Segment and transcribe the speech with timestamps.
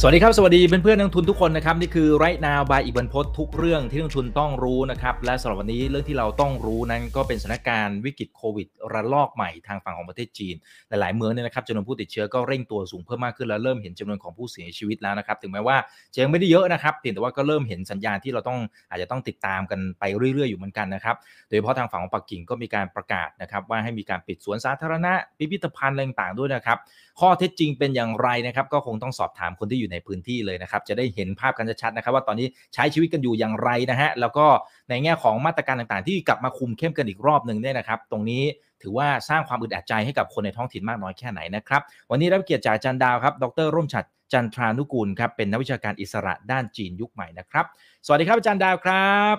[0.00, 10.54] สวัสดีครับ สวัสดีเพื่อนๆนักลงทุนทุกคนนะครับนี่คือไรนาวบายอีกบันพศทุกเรื่องที่นักลงทุนต้องรู้นะครับและสำหรับวันนี้เรื่องที่เราต้องรู้นั้นก็เป็นสถานการณ์วิกฤตโควิดระลอกใหม่ทางฝั่งของประเทศจีน
[10.88, 15.76] หลาย ๆ เมืองเนี่ยนะครับจำนวนผู้ติดเชื้อก็เร่งตัวสูงเพิ่มมากขึ้นแล้วเริ่มเห็นจำนวนของผู้เสียชีวิตแล้วนะครับถึงแม้ว่า
[16.14, 18.58] จะยังไม่ได้เยอะนะครับเพียงแต่ว่าก็เริ่มเห็นสัญญาณที่เราต้อง
[18.90, 20.04] อาจจะต้องติดตามกันไป
[20.34, 21.16] เรื่อย ๆ อยู่เหมือนกันนะครับ
[21.48, 26.78] โดยเฉพาะทางฝั่งของปักกิ่งก็มีการประกาศนะครับว่าให้มีการปิดสวนสาธารณะพิพิธภัณฑ์ต่างๆด้วยนะครับ
[27.20, 34.46] ข้อเท็จจริงเป็นอย่างไรนะครับก็คงต้องสอบถามคนที่อยู่ในพื้นที่เลยนะครับ จะได้เห็นภาพกันชัดๆนะครับ ว่าตอนนี้ใช้ชีวิตกันอยู่อย่างไรนะฮะ แล้วก็
[34.88, 38.42] ในแง่ของมาตรการต่างๆ ที่กลับมาคุมเข้มกันอีกรอบหนึ่งเนี่ยนะครับ ตรงนี้
[38.82, 47.64] ถือว่าสร้างความอึดอัดใจให้กับคนในท้องถิ่นมากน้อยแค่ไหนนะครับ วันนี้รับเกียรติจากจารย์ดาวครับ ดรร่มฉัดจันทรานุกูลครับ เป็นนักวิชาการอิสระด้านจีนยุคใหม่นะครับ
[48.06, 49.36] สวัสดีครับอาจารย์ดาวครับ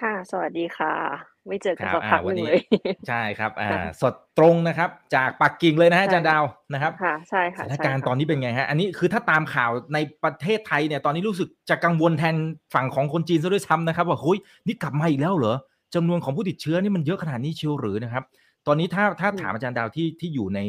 [0.00, 2.60] ค่ะ สวัสดีค่ะ ไม่เจอกันครับสักพักอ่าวัหนนึ่งนี้เลย
[3.08, 12.36] ใช่ครับอ่าสดตรงนะครับ จากปักกิ่งเลยนะฮะใช่อาจารย์ดาวนะครับค่ะใช่สค่ะถานใช่การณ์ค่ะตอนนี้เป็นไงฮะอันนี้คือถ้าตามข่าวในประเทศไทยเนี่ยตอนนี้รู้สึกจะกังวลแทน
[12.74, 15.56] ฝั่งของคนจีนซะด้วยซ้ำนะครับว่าเฮ้ยนี่กลับมาอีกแล้วเหรอ
[15.94, 18.24] จำนวนของผู้ติดเชื้อนี่มันเยอะขนาดนี้เชียวหรือนะครับ
[18.66, 20.60] ตอนนี้ถ้าถ้าถามอาจารย์ดาวที่ที่อยู่ใน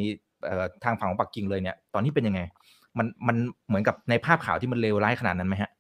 [0.46, 2.42] เอ่อทางฝั่งของปักกิ่งเลยเนี่ยตอนนี้เป็นยังไง
[2.98, 3.36] มันมัน
[3.68, 5.72] เหมือนกับในภาพข่าวที่มันเลวร้ายขนาดนั้นไหมฮะ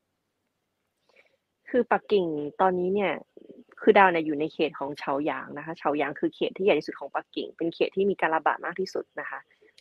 [1.70, 2.26] คือปักกิ่ง
[2.62, 3.12] ตอนนี้เนี่ย
[3.86, 9.40] คือดาวเนี่ยอยู่ในเขตของเฉาหยางนะคะเฉาหยางคือเขตที่ใหญ่ที่สุดของปักกิ่ง เป็นเขตที่มีการระบาดมากที่สุดนะคะ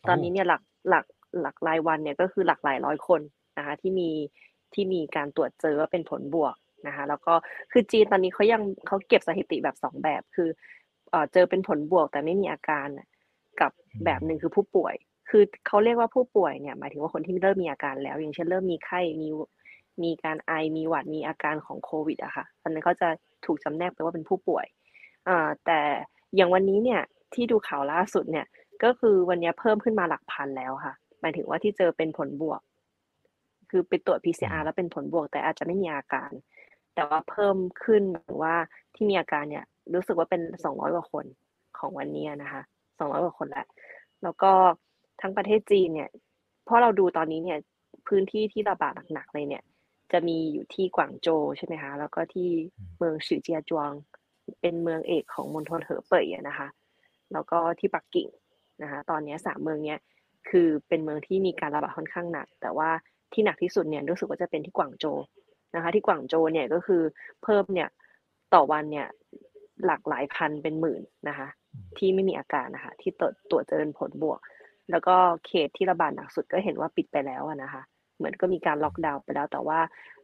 [0.09, 1.05] ตอนนี้เนี่ยหลักหลัก
[1.41, 3.21] หลักรายวันเนี่ยก็คือหลักหลายร้อยคน
[3.59, 4.11] นะคะที่มี
[4.75, 7.35] ที่มีการตรวจเจอว่าเป็นผลบวกนะคะแล้วก็
[7.73, 10.49] คือจีนตอนนี้เขายังเขาเก็บสถิติแบบสองแบบคือ
[11.11, 13.09] เอ่อเจอเป็นผลบวกแต่ไม่มีอาการน่ะ
[13.61, 13.73] กับ
[14.05, 14.95] แบบหนึ่งคือผู้ป่วย
[15.31, 19.29] คือเขาเรียกว่าผู้ป่วยเนี่ยหมายถึงว่าคนที่เริ่มมีอาการแล้ว อย่างเช่นเริ่มมีไข้มี
[20.03, 23.09] มีการไอมีหวัดมีอาการของโควิดอะค่ะอันนั้นเขาจะ
[23.47, 24.67] ถูกจำแนกไปว่าเป็นผู้ป่วย
[25.29, 25.81] อ่าแต่
[26.37, 27.01] อย่างวันนี้เนี่ย
[27.35, 28.47] ที่ดูข่าวล่าสุดเนี่ย
[28.85, 32.61] ก็คือวันนี้เพิ่มขึ้นมาหลักพันแล้วค่ะหมายถึงว่าที่เจอเป็นผลบวก
[33.71, 36.31] คือไปตรวจ PCR แล้วเป็นผลบวก แต่อาจจะไม่มีอาการ
[36.95, 38.55] แต่ว่าเพิ่มขึ้นหมายถึงว่า
[38.95, 39.65] ที่มีอาการเนี่ย
[39.95, 41.27] รู้สึกว่าเป็นสองร้อยกว่าคน
[41.79, 42.63] ของวันนี้นะคะ
[42.99, 43.67] สองร้อยกว่าคนแหละ
[44.23, 44.53] แล้วก็
[45.21, 46.11] ทั้งประเทศจีนเนี่ย
[46.65, 47.59] เพราะเราดูตอนนี้เนี่ย
[48.09, 49.63] พื้นที่ที่ระบาดหนักๆเลยเนี่ย
[50.13, 52.49] จะมีอยู่ที่กวางโจวใช่ไหมคะ แล้วก็ที่
[52.99, 53.93] เมืองฉือเจียจวง
[54.61, 56.69] เป็นเมืองเอกของมณฑลเหอเป่ยอะนะคะ
[57.33, 58.29] แล้วก็ที่ปักกิ่ง
[58.83, 59.99] นะคะ ตอนนี้สามเมืองเนี้ย
[60.49, 62.91] คือเป็นเมืองที่มีการระบาดค่อนข้างหนัก แต่ว่า
[63.33, 65.19] ที่หนักที่สุดเนี่ยรู้สึกว่าจะเป็นที่กวางโจว
[65.75, 67.03] นะคะ ที่กวางโจวเนี่ยก็คือ
[67.43, 67.89] เพิ่มเนี่ย
[68.55, 69.07] ต่อวันเนี่ย
[69.85, 71.49] หลักหลายพันเป็นหมื่นนะคะ
[71.99, 74.41] ที่ไม่มีอาการนะคะ ที่ตรวจตรวจเจอเป็นผลบวก
[74.91, 75.17] แล้วก็
[75.47, 77.83] เขตที่ระบาดหนักสุดก็เห็นว่าปิดไปแล้วอะนะคะ
[78.17, 79.79] เหมือนก็มีการล็อกดาวน์ไปแล้ว แต่ว่า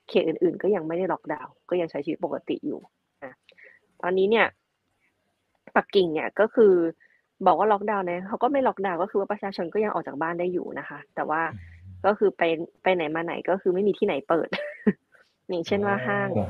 [0.08, 2.80] เขตอื่นๆ ก็ยังไม่ได้ล็อกดาวน์ก็ยังใช้ชีวิตปกติอยู่
[3.24, 3.34] นะ
[4.02, 4.46] ตอนนี้เนี่ย
[5.76, 6.74] ปักกิ่งเนี่ยก็คือ
[7.46, 11.42] บอกว่าล็อกดาวน์เนี่ยเขาก็ไม่ล็อกดาวน์ก็คือว่าประชาชนก็ยังออกจากบ้านได้อยู่นะคะ แต่ว่า
[12.06, 12.42] ก็คือไป
[12.82, 14.48] ไปไหนมาไหนก็คือไม่มีที่ไหนเปิด
[15.48, 16.44] อย่างเช่นว่าห้างโอ้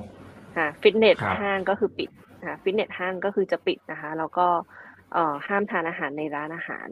[0.57, 2.11] อ่าฟิตเนสครับห้างก็คือปิด
[2.43, 4.47] อ่าฟิตเนสห้างก็คือจะปิดนะคะแล้วก็
[5.13, 6.89] เอ่อห้ามทานอาหารในร้านอาหาร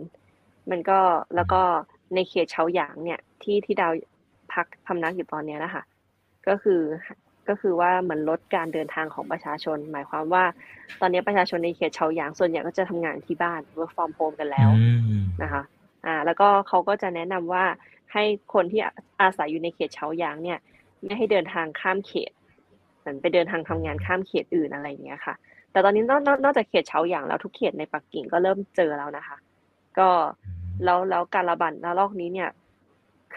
[0.70, 1.00] มันก็
[1.36, 1.60] แล้วก็
[2.14, 3.92] ในเขตเฉาหยางเนี่ยที่ที่ดาว
[4.58, 5.82] พักพำนักอยู่ตอนเนี้ยนะคะ
[6.48, 6.80] ก็คือ
[7.48, 10.44] ก็คือว่าเหมือนลดการเดินทางของประชาชน หมายความว่า
[11.00, 14.88] ตอนนี้ประชาชนในเขตเฉาหยางส่วนใหญ่ก็จะทำงานที่บ้าน work from home กันแล้วอื
[15.20, 15.62] มนะคะ
[16.06, 17.64] อ่าแล้วก็เขาก็จะแนะนำว่า
[18.12, 18.24] ให้
[18.54, 18.80] คนที่
[19.20, 20.58] อาศัยอยู่ในเขตเฉาหยางเนี่ย
[21.04, 22.32] ไม่ให้เดินทางข้ามเขต
[22.98, 25.34] เหมือนไปเดินทางทำงานข้ามเขตอื่นอะไรอย่างเงี้ยค่ะ
[25.72, 29.36] แต่ตอนนี้นอกนอกนอกจากเขตเฉาหยางแล้วทุกเขตในปักกิ่งก็เริ่มเจอแล้วนะคะ
[29.98, 30.08] ก็
[30.84, 32.48] แล้วแล้วการระบาดระลอกนี้เนี่ย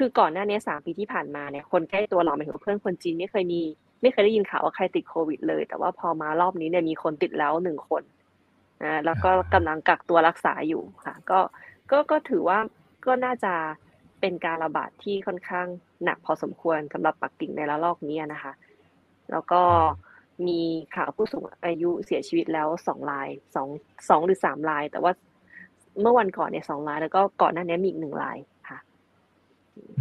[0.04, 3.62] คือก่อนหน้านี้สามปีที่ผ่านมาเนี่ยคนใกล้ตัวเราหมายถึงเพื่อนคนจีนไม่เคยมี
[4.02, 8.04] ไม่เคยได้ยินข่าวว่าใครติดโควิด เลย แต่ว่าพอมารอบนี้เนี่ยมีคนติดแล้วหนึ่งคน
[8.84, 11.40] นะแล้วก็กำลังกักตัวรักษาอยู่ค่ะ ก็
[11.92, 12.60] ก็ก็ถือว่า
[13.06, 13.54] ก็น่าจะ
[14.20, 15.68] เป็นการระบาดที่ค่อนข้าง
[16.04, 18.54] หนักพอสมควรสำหรับปักกิ่งในระลอกนี้นะคะ
[19.32, 19.62] แล้วก็
[20.48, 20.62] มี
[20.96, 23.68] ข่าวผู้สูงอายุเสียชีวิตแล้วสองรายสอง
[24.10, 25.12] สองหรือสามราย แต่ว่า
[26.02, 28.40] เมื่อวันก่อนเนี่ยสองราย แล้วก็ก่อนหน้านี้มีอีกหนึ่งราย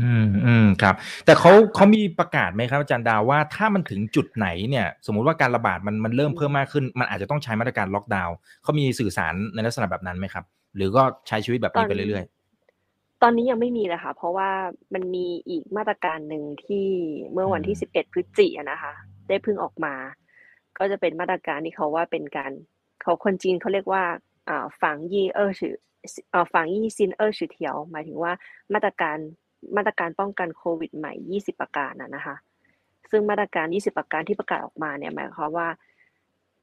[0.00, 0.94] อืมอืมครับ
[1.24, 10.44] แต่เขาเขามีประกาศไหมครับอาจารย์ดาวว่าถ้ามันถึงจุดไหนเนี่ย สมมุติว่าการระบาดมันมันเริ่มเพิ่มมากขึ้น มันอาจจะต้องใช้มาตรการล็อกดาวน์เขามีสื่อสารในลักษณะแบบนั้นไหมครับ
[10.76, 12.24] หรือก็ใช้ชีวิตแบบนี้ไปเรื่อย
[13.22, 14.50] ตอนนี้ยังไม่มีเลยค่ะ เพราะว่า
[14.94, 16.86] มันมีอีกมาตรการหนึ่งที่
[17.32, 18.92] เมื่อวันที่อืมสิบเอ็ดพฤศจิกายนนะคะ
[19.28, 19.94] ได้เพิ่งออกมา
[20.78, 22.52] ก็จะเป็นมาตรการที่เขาว่าเป็นการ
[23.02, 24.04] เขาคนจีนเขาเรียกว่า
[24.48, 25.74] อ่าฝังยี่เออชื่อ
[26.34, 28.32] อ่าฝังยี่ซินเออชื่อเทียว หมายถึงว่า
[28.74, 29.18] มาตรการ
[29.76, 32.36] มาตรการป้องกันโควิดใหม่ 20 ประการนะคะ
[33.10, 35.68] ซึ่งมาตรการ 20 ประการที่ประกาศออกมาเนี่ยหมายความว่า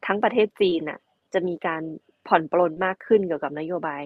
[0.06, 1.00] ทั้งประเทศจีนน่ะ
[1.34, 1.84] จะมีการ
[2.28, 4.04] ผ่อนปลนมากขึ้นเกี่ยวกับนโยบาย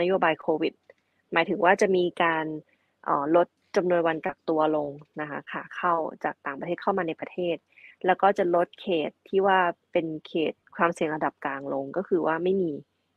[0.00, 0.74] นโยบายโควิด
[1.32, 2.46] หมายถึงว่าจะมีการ
[3.36, 5.94] ลดจำนวนวันกักตัวลงนะคะขาเข้า
[6.24, 7.56] จากต่างประเทศเข้ามาในประเทศ
[8.06, 9.58] แล้วก็จะลดเขตที่ว่า
[9.92, 12.70] เป็นเขตความเสี่ยงระดับกลางลง ก็คือว่าไม่มี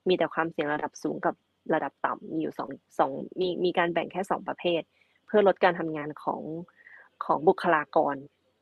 [0.08, 1.36] มีแต่ความเสี่ยงระดับสูงกับ
[1.74, 2.70] ระดับต่ำมีอยู่สอง
[3.00, 4.82] สองมีมีการแบ่งแค่สองประเภท
[5.28, 6.42] เพื่อลดการทำงานของ
[7.26, 8.16] ของบุคลากร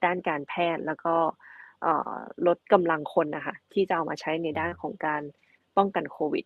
[0.06, 1.16] ด้านการแพทย์แล้วก็
[2.48, 5.22] ลดกำลังคนนะคะที่จะเอามาใช้ในด้านของการ
[5.78, 6.46] ป้องกันโควิด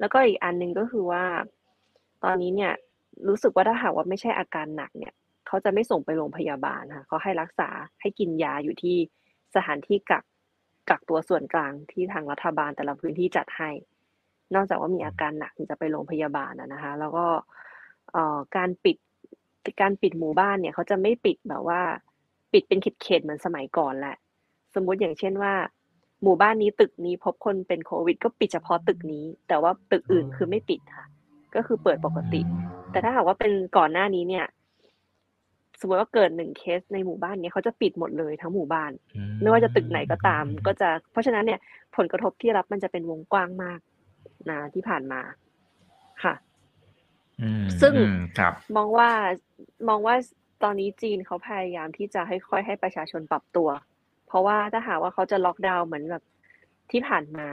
[0.00, 1.24] แล้วก็อีกอันหนึ่งก็คือว่า
[2.24, 2.72] ตอนนี้เนี่ย
[3.28, 5.14] รู้สึกว่าถ้าหากว่าไม่ใช่อาการหนักเนี่ย
[5.46, 7.68] เขาจะไม่ส่งไปโรงพยาบาลค่ะเขาให้รักษา
[8.00, 8.96] ให้กินยาอยู่ที่
[9.54, 10.24] สถานที่กัก
[10.90, 13.70] กักตัวส่วนกลางที่ทางรัฐบาลแต่ละพื้นที่จัดให้
[14.54, 17.26] นอกจากว่ามีอาการหนักถึงจะไปโรงพยาบาลนะคะ แล้วก็
[18.56, 18.96] การปิด
[19.80, 21.80] การปิดหมู่บ้านเนี่ยเขาจะไม่ปิดแบบว่า
[22.52, 24.16] ปิดเป็นเขตๆเหมือนสมัยก่อนแหละ
[24.74, 25.54] สมมุติอย่างเช่นว่า
[26.22, 31.06] หมู่บ้านนี้ตึกนี้พบคนเป็นโควิด ก็ปิดเฉพาะตึกนี้ แต่ว่าตึกอื่นคือไม่ปิดค่ะ
[31.54, 32.40] ก็คือเปิดปกติ
[32.90, 34.46] แต่ถ้าหากว่าเป็นก่อนหน้านี้เนี่ย
[35.80, 38.90] สมมติว่าเกิดหนึ่งเคสในหมู่บ้านเนี้ยเขาจะปิดหมดเลยทั้งหมู่บ้าน
[39.42, 41.60] ไม่ว่าจะตึกไหนก็ตาม ก็จะ เพราะฉะนั้นเนี่ย
[41.96, 43.80] ผลกระทบที่รับมันจะเป็นวงกว้างมาก
[44.50, 45.20] นะที่ผ่านมา
[46.22, 46.34] ค่ะ
[47.80, 47.94] ซึ่ง
[48.76, 49.10] มองว่า
[49.88, 50.14] มองว่า
[50.62, 53.68] ตอนนี้จีนเขาพยายามที่จะให้ค่อยให้ประชาชนปรับตัว
[54.26, 56.24] เพราะว่าถ้าหากว่าเขาจะล็อกดาวน์เหมือนแบบ
[56.90, 57.48] ที่ผ่านมา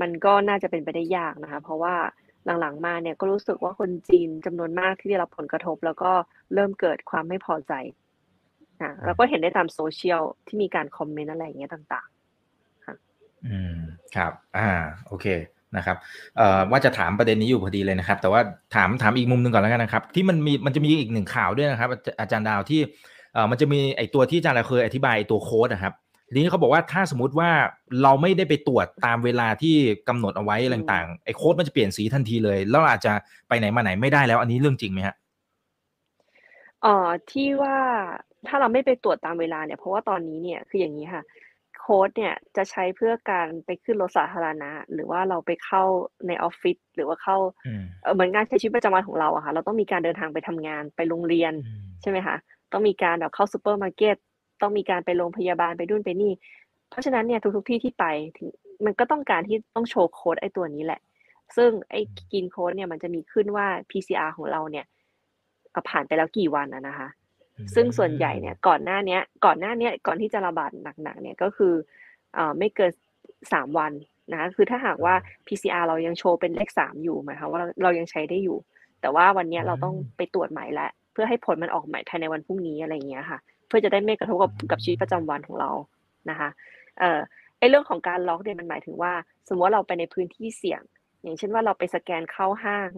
[0.00, 1.94] มันก็น่าจะเป็นไปได้ยากนะคะ เพราะว่า
[2.60, 6.10] หลังๆมาเนี่ยก็รู้สึกว่าคนจีนจำนวนมากที่ได้รับผลกระทบ แล้วก็
[6.54, 7.72] เริ่มเกิดความไม่พอใจ
[8.80, 12.08] อ่าแล้วก็เห็นได้ตามโซเชียลที่มีการคอมเมนต์อะไรอย่างเงี้ยต่าง
[12.46, 12.94] ๆ ค่ะ
[13.46, 13.76] อืม
[14.16, 14.70] ครับ อ่า
[15.06, 15.26] โอเค
[15.76, 15.96] นะครับ
[16.70, 18.40] ว่าจะถามประเด็นนี้อยู่พอดีเลยนะครับ แต่ว่า
[18.74, 21.90] ถามถามอีกมุมหนึ่งก่อนแล้วกันนะครับ ที่มันมีมันจะมีอีกหนึ่งข่าวด้วยนะครับ
[22.20, 22.80] อาจารย์ดาวที่
[23.50, 25.94] มันจะมีไอตัวที่อาจารย์เราเคยอธิบายตัวโค้ดนะครับ
[26.34, 27.50] ทีนี้เขาบอกว่าถ้าสมมติว่า
[28.02, 29.74] เราไม่ได้ไปตรวจตามเวลาที่
[30.08, 33.12] กำหนดเอาไว้ต่างๆไอโค้ดมันจะเปลี่ยนสีทันทีเลย แล้วอาจจะ
[33.48, 35.16] ไปไหนมาไหนไม่ได้แล้ว อันนี้เรื่องจริงไหมฮะ
[36.82, 37.76] เอ่อที่ว่า
[38.48, 41.22] ถ้าเราไม่ไปตรวจตามเวลาเนี่ยเพราะว่าตอนนี้เนี่ยคืออย่างนี้ค่ะ
[41.82, 45.82] โค้ดเนี่ยจะใช้เพื่อการไปขึ้นรถสาธารณะ หรือว่าเราไปเข้า
[46.26, 47.36] ในออฟฟิศหรือว่าเข้า
[48.14, 51.52] เหมือนงานใช้ชีวิตประจำวันของเราอะค่ะ เราต้องมีการเดินทางไปทำงานไปโรงเรียน
[52.02, 52.36] ใช่ไหมคะ
[52.72, 54.16] ต้องมีการแบบเข้าซูเปอร์มาร์เก็ต
[54.62, 56.32] ต้องมีการไปโรงพยาบาลไปนู่นไปนี่
[56.90, 58.04] เพราะฉะนั้นเนี่ยทุกๆที่ที่ไป
[58.36, 58.48] ถึง
[58.84, 61.00] มันก็ต้องการที่ต้องโชว์โค้ดไอ้ตัวนี้แหละ
[61.56, 62.00] ซึ่งไอ้
[62.32, 64.86] green code เนี่ยมันจะมีขึ้นว่า PCR ของเราเนี่ย
[65.88, 67.08] ผ่านไปแล้วกี่วันอะนะคะ
[67.74, 70.70] ซึ่งส่วนใหญ่เนี่ยก่อนหน้าเนี้ยก่อนหน้าเนี้ยก่อนที่จะระบาด
[71.02, 71.74] หนักๆเนี่ยก็คือ
[72.34, 72.90] เอ่อไม่เกิน
[73.52, 73.92] สามวัน
[74.32, 75.14] นะคะคือถ้าหากว่า
[75.46, 78.58] PCR เรายังโชว์เป็นเลขสามอยู่หมายความว่าเราเรายังใช้ได้อยู่
[79.00, 85.70] แต่ว่าวันนี้เราต้องไปตรวจใหม่แล้วเพื่อให้ผลมันออกใหม่ภายในวันพรุ่งนี้อะไรอย่างเงี้ยค่ะ เพื่อจะได้ไม่กระทบกับกับชีวิตประจำวันของเรา
[86.30, 86.48] นะคะ
[86.98, 87.20] เอ่อ
[87.58, 89.12] ไอเรื่องของการล็อกเนี่ยมันหมายถึงว่า
[89.48, 90.82] สมมติว่าเราไปในพื้นที่เสี่ยง
[91.22, 92.90] อย่างเช่นว่าเราไปสแกนเข้าห้าง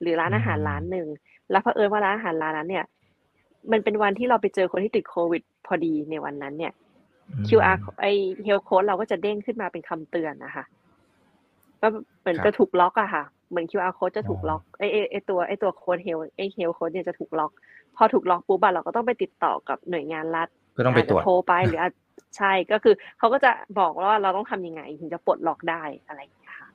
[0.00, 1.08] หรือร้านอาหารร้านหนึ่ง
[1.50, 2.84] แล้วเผอิญว่าร้านอาหารร้านนั้นเนี่ย
[3.72, 6.72] มันเป็นวันที่เราไปเจอคนที่ติดโควิด พอดีในวันนั้นเนี่ย
[7.48, 8.06] QR ไอ
[8.44, 10.64] เฮลโค้ดเราก็จะเด้งขึ้นมาเป็นคำเตือนนะคะ
[11.80, 11.88] ก็
[12.20, 17.52] เหมือนจะถูกล็อกอะค่ะ เหมือน QR โค้ดจะถูกล็อกไอไอตัวไอตัว code health ไอ health code เนี่ยจะถูกล็อก
[17.96, 21.86] พอถูกล็อกปุ๊บเราก็ต้องไปติดต่อกับหน่วยงานรัฐก็ต้องไปตรวจโทรไปหรือ
[22.36, 26.68] ใช่ก็คือเขาก็จะบอกว่าเราต้องทำยังไงถึงจะปลดล็อกได้อะไรอย่างเงี้ยค่ะ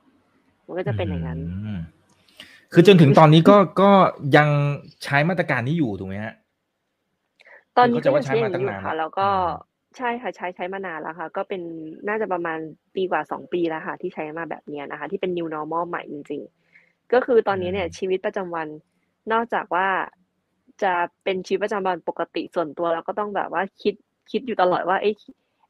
[0.65, 1.39] มันก็จะเป็นอย่างนั้น
[2.73, 3.89] คือจนถึงตอนนี้ก็ก็
[4.37, 4.49] ยัง
[5.03, 6.33] ใช้มาตรการนี้อยู่ถูกไหมฮะ
[7.77, 9.29] ตอนนี้ก็ใช้มาตั้งนานค่ะ แล้วก็
[9.97, 11.61] ใช่ค่ะใช้ใช้มานานแล้วค่ะ ก็เป็น
[12.07, 12.59] น่าจะประมาณ
[12.95, 16.41] ปีกว่าสองปีแล้วค่ะ ที่ใช้มาแบบนี้นะคะ ที่เป็น new normal ใหม่จริง
[16.77, 18.67] ๆ ก็คือตอนนี้เนี่ยชีวิตประจำวัน
[19.31, 19.87] นอกจากว่า
[20.83, 20.93] จะ
[21.23, 23.95] เป็นชีวิตประจำวันปกติส่วนตัวเราก็ต้องแบบว่าคิด
[24.31, 25.11] คิดอยู่ตลอดว่าไอ้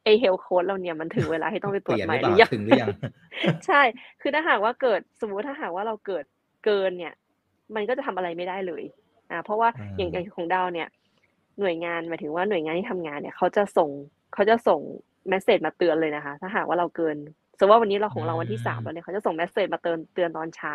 [0.04, 2.90] ไอ้ health code เราเนี่ยมันถึงเวลาที่ต้องไปตรวจใหม่หรือยังถึงหรือยัง
[3.66, 3.82] ใช่
[4.22, 6.24] คือถ้าหากว่าเกิดสมมติถ้าหากว่าเราเกิด
[6.66, 7.14] เกินเนี่ย
[7.76, 8.84] มันก็จะทำอะไรไม่ได้เลย
[9.32, 10.88] อ่าเพราะว่าอย่างอย่างของดาวเนี่ย
[11.60, 13.90] หน่วยงานหมายถึงว่าหน่วยงานที่ทำงานเนี่ยเขาจะส่ง
[14.34, 14.82] เขาจะส่ง
[15.30, 17.18] message มาเตือนเลยนะคะ ถ้าหากว่าเราเกิน
[17.60, 20.74] สมมติว่าวันนี้เราของเราวันที่สามแล้วเนี่ยเขาจะส่ง message มาเตือนเตือนตอนเช้า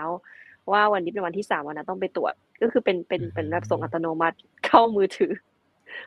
[0.73, 4.37] ว่าวันนี้เป็นวันที่สามวันนั้นต้องไปตรวจ ก็คือเป็นเป็นเป็นแบบส่งอัตโนมัติ
[4.67, 5.33] เข้ามือถือ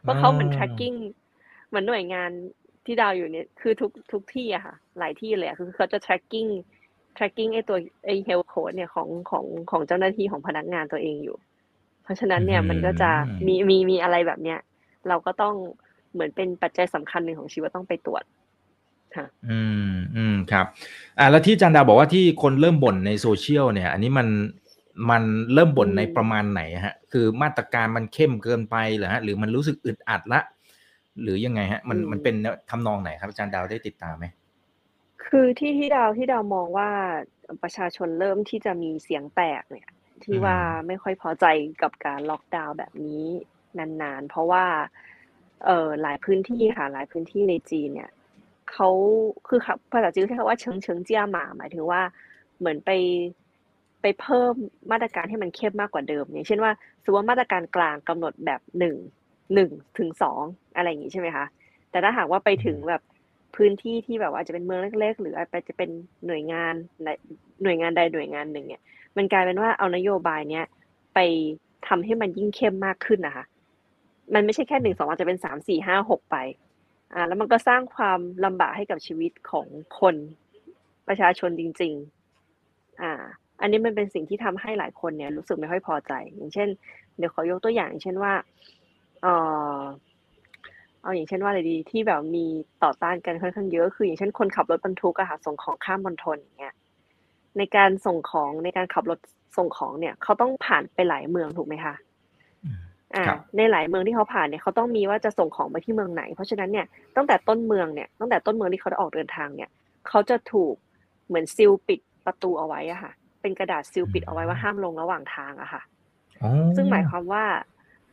[0.02, 0.98] เพราะเขาเหมือน tracking
[1.68, 2.30] เหมือนหน่วยงาน
[2.86, 6.50] ที่ดาวอยู่เนี่ยคือทุกทุกที่อะค่ะ หลายที่เลยคือเขาจะ tracking
[7.18, 11.38] tracking ไอตัวไอ health code เนี่ยของของของเจ้าหน้าที่ของพนักงานตัวเองอยู่
[12.06, 13.12] เพราะฉะนั้นเนี่ยมันก็จะ
[13.48, 14.60] มีมีมีอะไรแบบเนี้ย
[15.08, 15.56] เราก็ต้อง
[16.14, 18.24] เหมือนเป็นปัจจัยสำคัญหนึ่งของชีวิตต้องไปตรวจ
[19.16, 19.60] ค่ะอื
[19.90, 20.66] มอืมครับ
[21.20, 24.28] อ่าแล้วที่จันดาบอกว่าที่คนเริ่มบ่นในโซเชียลเนี่ย อันนี้มัน
[25.10, 30.42] มันเริ่มบ่นในประมาณไหนฮะ คือมาตรการมันเข้มเกินไปเหรอฮะ หรือมันรู้สึกอึดอัดละ
[31.22, 32.36] หรือยังไงฮะ มันมันเป็น
[32.70, 34.26] ทำนองไหนครับอาจารย์ดาวได้ติดตามไหม
[35.26, 36.90] คือที่ที่ดาวที่ดาวมองว่า
[37.64, 39.88] ประชาชนเริ่มที่จะมีเสียงแตกเนี่ย
[40.24, 40.58] ที่ว่า
[40.88, 41.46] ไม่ค่อยพอใจ
[41.82, 43.26] กับการล็อกดาวน์แบบนี้
[43.78, 44.66] นานๆ เพราะว่า
[45.66, 48.12] เออหลายพื้นที่ค่ะหลายพื้นที่ในจีนเนี่ย
[48.72, 48.90] เขา
[49.48, 49.60] คือ
[49.92, 52.02] ภาษาจีนใช้คำว่าเชิงเชิงเจียหมาหมายถึงว่า
[52.60, 52.92] เหมือนไป
[54.02, 54.54] ไปเพิ่ม
[54.92, 56.72] มาตรการให้มันเข้มมากกว่าเดิมอย่างเช่นว่า
[57.04, 58.96] สมมติว่ามาตรการกลางกำหนดแบบหนึ่ง
[59.54, 60.42] หนึ่งถึงสอง
[60.76, 61.46] อะไรอย่างนี้ใช่ไหมคะ
[61.92, 63.02] แต่ถ้าหากว่าไปถึงแบบ
[63.56, 65.90] พื้นที่ที่แบบว่าจะเป็นเมืองเล็ก ๆ หรืออาจจะเป็น
[66.26, 66.74] หน่วยงาน
[67.64, 68.84] หน่วยงานใดหน่วยงานหนึ่งเนี่ย
[69.18, 70.66] มันกลายเป็นว่าเอานโยบายเนี้ย
[71.14, 71.20] ไป
[71.88, 73.46] ทำให้มันยิ่งเข้มมากขึ้นนะคะ
[74.34, 76.38] มันไม่ใช่แค่หนึ่งสองอาจจะเป็นสามสี่ห้าหกไป
[77.14, 79.68] อ่า แล้วมันก็สร้างความลำบากให้กับชีวิตของ
[80.00, 80.16] คน
[81.08, 81.94] ประชาชนจริง
[82.48, 83.12] ๆ อ่า
[83.62, 86.70] อันนี้มันเป็นสิ่งที่ทำให้หลายคนเนี่ยรู้สึกไม่ค่อยพอใจ อย่างเช่น
[87.18, 88.34] เดี๋ยวขอยกตัวอย่างเช่นว่า
[89.22, 89.28] เอ
[89.78, 89.80] อ
[91.06, 92.46] เอาอย่างเช่นว่าอะไรดีที่แบบมี
[92.84, 96.74] ต่อต้านกันค่อนข้างเยอะคืออย่างเช่นคนขับรถบรรทุกอะค่ะส่งของข้ามมณฑลอย่างเงี้ย
[97.58, 99.20] ในการส่งของในการขับรถ
[99.58, 101.96] ส่งของเนี่ยเขาต้องผ่านไปหลายเมืองถูกไหมคะ
[103.16, 103.26] อ่า
[103.58, 106.86] ในหลายเมืองที่เขาผ่านเนี่ยเขาต้องมีว่าจะส่งของไปที่เมืองไหน เพราะฉะนั้นเนี่ย
[107.16, 109.70] ตั้งแต่ต้นเมืองเนี่ยตั้งแต่ต้นเมืองที่เขาได้ออกเดินทางเนี่ย
[110.08, 110.74] เขาจะถูก
[111.28, 115.82] เหมือนซิลปิดประตูเอาไว้อะค่ะ เป็นกระดาษซิลปิดเอาไว้ว่าห้ามลงระหว่างทางอะค่ะ
[116.76, 117.44] ซึ่งหมายความว่า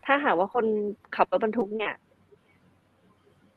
[0.04, 0.66] ถ้าหากว่าคน
[1.16, 1.94] ขับรถบรรทุกเนี่ย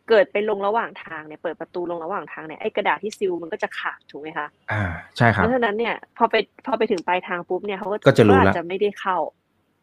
[0.10, 4.84] เกิดไปลงระหว่างทางเนี่ยเปิดประตูลงระหว่างทางเนี่ยไอ้กระดาษที่ซิลมันก็จะขาดถูกไหมคะอ่า
[5.18, 6.36] ใช่ครับเพราะฉะนั้นเนี่ยพอไป
[6.66, 9.18] พอไปถึงปลายทางปุ๊บเนี่ยเขาก็จะรู้แล้วจะไม่ได้เข้า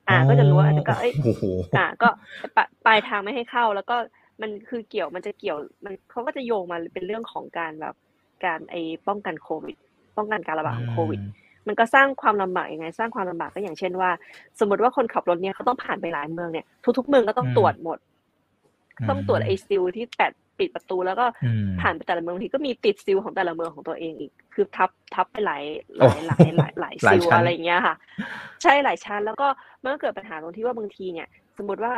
[0.09, 1.13] อ่า ก็จะรู้ว่าก็เอ้ย
[1.77, 2.09] อ่า ก็
[2.87, 3.97] ปลายทางไม่ให้เข้า แล้วก็
[4.43, 7.95] มันคือเกี่ยวมันจะเกี่ยวมันเขาก็จะโยงมาเป็นเรื่องของการแบบ
[8.45, 9.77] การไอ้ป้องกันโควิด
[10.17, 11.21] ป้องกันการระบาดของโควิด
[11.69, 14.11] มันก็สร้างความลำบากยังไง สร้างความลำบากก็อย่างเช่นว่า
[14.61, 16.67] สมมติว่าคนขับรถเนี่ยเขาต้องผ่านไปหลายเมืองเนี่ย
[16.99, 17.99] ทุกๆเมืองก็ต้องตรวจหมด
[19.09, 21.27] ต้องตรวจไอซิลที่แปดปิดประตูแล้วก็
[21.81, 25.63] ผ่านไปแต่ละเมืองทีก็มีติดซิลของแต่ละเมืองของตัวเองอีก คือทับทับไปหลาย
[25.99, 27.95] หลายหลายหลายหลายซิลอะไรเงี้ยค่ะ
[28.63, 29.49] ใช่หลายชั้นแล้วก็
[29.83, 31.93] มันก็เกิดปัญหาตรงที่ว่าบางทีเนี่ย สมมติว่า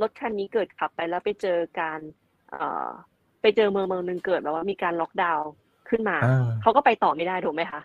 [0.00, 2.00] รถคันนี้เกิดขับไปแล้วไปเจอการ
[2.50, 2.88] เอ่อ
[3.42, 5.50] ไปเจอเมืองเมืองหนึ่งเกิดแบบว่ามีการล็อกดาวน์
[5.88, 6.16] ขึ้นมา
[6.62, 7.80] เขาก็ไปต่อไม่ได้ถูกไหมคะ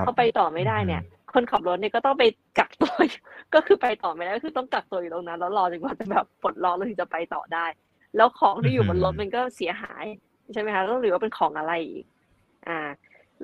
[0.00, 1.02] เขาไปต่อไม่ได้เนี่ย
[1.34, 2.24] คนขับรถเนี่ยก็ต้องไป
[2.58, 2.94] กักตัว
[3.54, 7.66] ก็คือไปต่อไม่ได้ก็คือต้องกักตัวอยู่ตรงนั้น แล้วรอจนกว่าจะแบบปลดล็อกแล้วถึงจะไปต่อได้
[8.16, 10.04] แล้วของที่อยู่บนรถมันก็เสียหาย
[10.52, 12.04] ใช่ไหมคะต้องหรือว่าเป็นของอะไรอีก
[12.66, 12.78] อ่า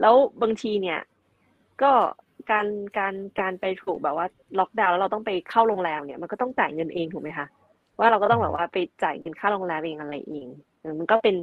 [0.01, 1.01] แล้วบางทีเนี่ย
[1.83, 1.93] ก็
[2.51, 2.67] การ
[2.99, 4.27] การการไปถูกแบบว่า
[4.59, 7.47] ล็อกดาวน์แล้วเราต้องไปเข้าโรงแรมเนี่ยมันก็ต้องจ่ายเงินเองถูกไหมคะ
[7.99, 10.47] ว่าเราก็ต้องแบบว่าไปจ่ายเงินค่าโรงแรมเองอะไรเอง
[10.99, 11.35] มันก็เป็น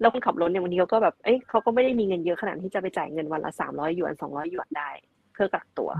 [0.00, 4.90] แล้วคนขับรถเนี่ยบางทีเขาก็แบบ เอ้ยเขาก็ไม่ได้มีเงินเยอะขนาดที่จะไปจ่ายเงินวันละสามร้อยหยวนสองร้อยหยวนได้
[5.36, 5.90] เพื่อกักตัว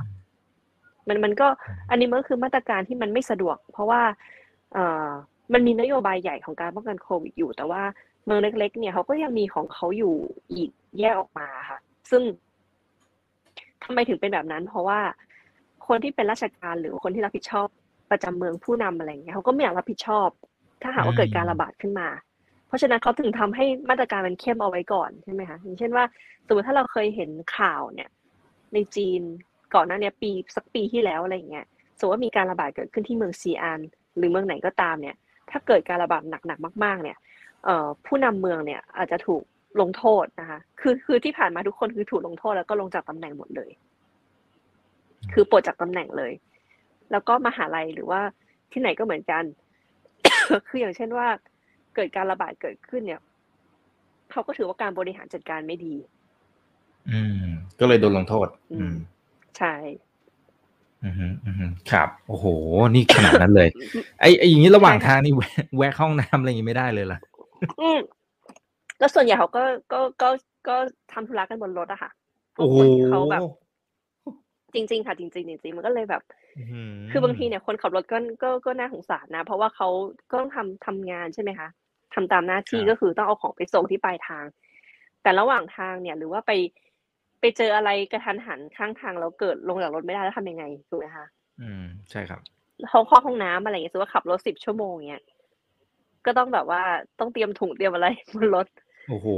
[1.09, 1.49] มันมันก็
[1.91, 4.03] อันนี้มันก็คือมาตรการที่มันไม่สะดวก เพราะว่า
[4.73, 5.09] เอ่อ
[5.53, 7.83] มันมีนโยบายใหญ่ของการป้องกันโควิดอยู่ แต่ว่า
[8.25, 10.15] เมืองเล็ก ๆ เนี่ยเขาก็ยังมีของเขาอยู่
[10.53, 11.79] อีกแยกออกมาค่ะ
[12.11, 12.23] ซึ่ง
[13.85, 15.01] ทำไมถึงเป็นแบบนั้น เพราะว่า
[15.87, 17.67] คนที่เป็นราชการหรือคนที่รับผิดชอบ
[18.11, 20.29] ประจำเมืองผู้นำอะไรเงี้ยเขาก็ไม่อยากรับผิดชอบ
[20.83, 22.09] ถ้าหากว่าเกิดการระบาดขึ้นมา
[22.67, 26.05] เพราะฉะนั้นเขาถึงทำให้มาตรการมันเข้มเอาไว้ก่อนใช่ไหมคะอย่างเช่นว่า
[26.47, 28.09] สมมติถ้าเราเคยเห็นข่าวเนี่ย
[28.75, 29.21] ในจีน
[29.75, 31.67] ก่อนหน้านี้ปีสักปีที่แล้วอะไรเงี้ย
[31.99, 33.81] สมมติว่ามีการระบาดเกิดขึ้นที่เมืองซีอาน
[34.17, 35.17] หรือเมืองไหนก็ตามเนี่ย
[35.51, 37.17] ถ้าเกิดการระบาดหนักๆมากๆ เนี่ย
[38.07, 39.43] ผู้นำเมืองเนี่ยอาจจะถูก
[39.81, 43.71] ลงโทษนะคะคือคือที่ผ่านมาทุกคนคือถูกลงโทษแล้วก็ลงจากตำแหน่งหมดเลย
[45.33, 46.33] คือปลดจากตำแหน่งเลย
[47.13, 48.21] แล้วก็มหาลัยหรือว่า
[48.73, 49.45] ที่ไหนก็เหมือนกัน
[50.69, 51.29] คืออย่างเช่นว่า
[51.95, 53.21] เกิดการระบาดเกิดขึ้นเนี่ย
[54.31, 55.95] เขาก็ถือว่าการบริหารจัดการไม่ดี
[57.11, 57.45] อืม
[57.81, 58.95] ก็เลยโดนลงโทษ อืม
[59.59, 59.75] ใช่
[61.05, 62.47] อืมอืมครับ โอ้โห
[62.95, 63.69] นี่ขนาดนั้นเลย
[64.21, 65.33] ไอ้ไอ้อย่างนี้ระหว่างทางนี่
[65.77, 67.19] แวะห้องน้ำอะไรอย่างนี้ไม่ได้เลยล่ะ
[67.81, 67.99] อืม
[68.99, 70.29] แล้วส่วนใหญ่เขาก็ก็ก็
[70.69, 70.77] ก็
[71.13, 72.11] ทำธุระกันบนรถอะค่ะ
[72.57, 73.43] โอ้โหเขาแบบ
[74.75, 76.23] จริง ๆ ค่ะ จริงๆจริงๆมันก็เลยแบบ
[77.11, 79.89] คือบางทีเนี่ยคนขับรถก็ก็ก็น่าสงสารนะ เพราะว่าเขา
[80.31, 81.69] ก็ต้องทำทำงานใช่ไหมคะ
[82.15, 84.45] ทำตามหน้าที่ก็คือต้องเอาของไปส่งที่ปลายทาง
[85.23, 86.53] แต่ระหว่างทางเนี่ย หรือว่าไป
[87.41, 91.27] ไปเจออะไรกระทันหันข้างทางแล้วเกิดลงจากรถไม่ได้แล้วทำยังไงถูกไหมคะ
[91.61, 92.41] อืมใช่ครับ
[92.93, 95.25] ห้องห้องห้องน้ำอะไรอย่างเงี้ยสมมติว่าขับรถสิบชั่วโมงเงี้ย
[96.27, 96.83] ก็ต้องแบบว่า
[97.21, 98.67] ต้องเตรียมถุงเตรียมอะไรบนรถ
[99.09, 99.29] โอ้โห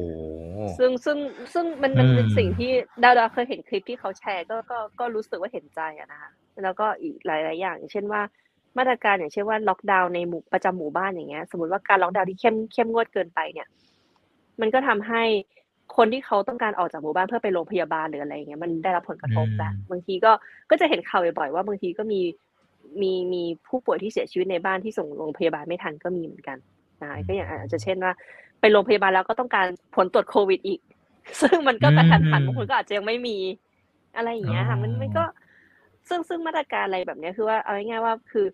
[0.78, 1.18] ซึ่งซึ่ง
[1.52, 2.70] ซึ่งมันมันเป็นสิ่งที่
[3.02, 6.30] ดาวดาวเคยเห็นคลิปที่เขาแชร์ก็ก็ก็รู้สึกว่าเห็นใจอะนะคะ
[6.62, 8.22] แล้วก็อีกหลาย ๆ อย่างอย่างเช่นว่า
[8.78, 13.68] มาตรการอย่างเช่นว่าล็อกดาวน์ในหมู่ประจำหมู่บ้านอย่างเงี้ย สมมติว่าการล็อกดาวน์ที่เข้มเข้มงวดเกินไปเนี่ย
[14.60, 15.22] มันก็ทำให้
[15.96, 20.32] คนที่เขาต้องการออกจากหมู่บ้านเพื่อไปโรงพยาบาลหรืออะไรเงี้ยมันได้รับผลกระทบแบบบางทีก็
[20.70, 22.20] ก็จะเห็นข่าวบ่อยๆว่าบางทีก็มี
[23.02, 26.58] มีมีผู้ป่วยที่เสียชีวิตในบ้านที่ส่งโรงพยาบาลไม่ทันก็มีเหมือนกัน
[27.02, 28.12] นะก็อย่างอาจจะเช่นว่า
[28.60, 29.66] ไปโรงพยาบาลแล้วก็ต้องการ
[29.96, 30.80] ผลตรวจโควิดอีก
[31.42, 33.36] ซึ่งมันก็กระทันหันอืมบางคนก็อาจจะยังไม่มี
[34.16, 35.24] อะไรอย่างเงี้ยค่ะมันมันก็
[36.08, 38.46] ซึ่งซึ่งมาตรการอะไรแบบเนี้ยคือว่าเอาง่ายๆว่าคือ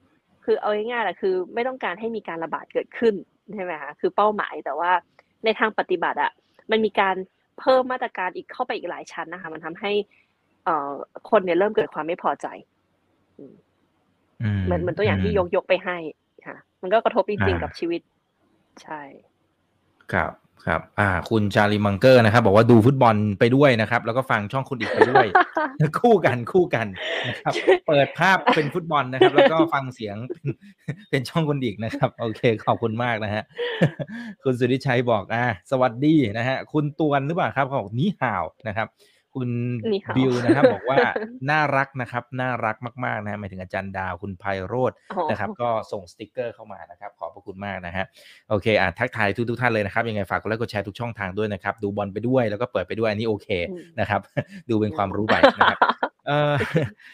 [0.44, 3.14] คือเอาง่ายๆแหละคือ ไม่ต้องการให้มีการระบาดเกิดขึ้น
[3.54, 4.90] ใช่ไหมคะคือเป้าหมายแต่ว่า
[5.44, 6.32] ในทางปฏิบัติอะ
[6.70, 7.16] มันมีการ
[7.60, 9.92] เพิ่มมาตรการอีกเข้าไปอีกหลายชั้นนะคะ มันทำให้
[10.64, 10.92] เอ่อ
[11.30, 12.46] คนเนี่ยเริ่มเกิดความไม่พอใจ
[14.64, 15.96] เหมือนเหมือนตัวอย่างที่ยกยกไปให้
[16.46, 18.00] ค่ะ มันก็กระทบจริงๆกับชีวิต
[18.82, 19.02] ใช่
[20.12, 20.32] ครับ
[20.66, 25.26] ครับ อ่า คุณชาลีมังเกอร์นะครับ บอกว่าดูฟุตบอลไปด้วยนะครับ แล้วก็ฟังช่องคุณอีกไปด้วย
[26.00, 26.86] คู่กันคู่กัน
[27.28, 27.52] นะครับ
[27.86, 30.48] เปิดภาพเป็นฟุตบอลนะครับ แล้วก็ฟังเสียงเป็น
[31.10, 33.42] เป็นช่องคุณอีกนะครับ โอเค ขอบคุณมากนะฮะ
[34.44, 38.88] คุณสุริชัยบอก อ่า สวัสดีนะฮะ คุณตวนหรือเปล่าครับเขาบอก 你好 นะครับ
[39.34, 39.50] คุณ
[39.92, 40.98] นี่ห่าวบิวนะครับ บอกว่า
[41.50, 48.04] น่ารักนะครับ น่ารักมากๆนะฮะหมายถึงอาจารย์ดาวคุณไพโรธอ๋อนะครับ ก็ส่งสติกเกอร์เข้ามานะครับ ขอบพระคุณมากนะฮะ
[48.50, 54.20] โอเคอะทักทายทุกทุกๆท่านเลยนะครับยังไงฝากกดไลค์กดแชร์ทุกช่องทางด้วยนะครับ ดูบอลไปด้วยแล้วก็เปิดไปด้วยอันนี้โอเคอืมนะครับ
[54.70, 55.78] ดูเป็นความรู้ไปนะครับ
[56.26, 56.52] เออ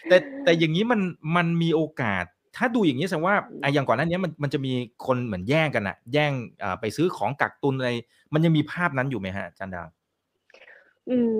[0.09, 1.01] แต่แต่อย่างนี้มัน
[1.37, 2.25] มันมีโอกาส
[2.57, 4.73] ถ้าดูอย่างนี้แสดงว่าอะอย่างก่อนหน้านี้มันมันจะมี
[5.07, 7.91] คนเหมือนแย่งกันอะแย่งอ่าไปซื้อของกักตุนอะไร
[8.35, 9.87] มันยังมีภาพนั้นอยู่ไหมฮะอาจารย์ดาว
[11.11, 11.37] อืม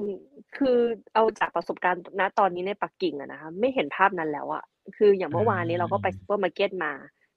[0.57, 0.79] คือ
[1.15, 4.65] เอาจากประสบการณ์ ณ ตอนนี้ในปักกิ่งอะนะคะ ไม่เห็นภาพนั้นแล้วอะ
[4.97, 6.93] คืออย่างเมื่อวานนี้เราก็ไปอืมซูเปอร์มาร์เก็ตมา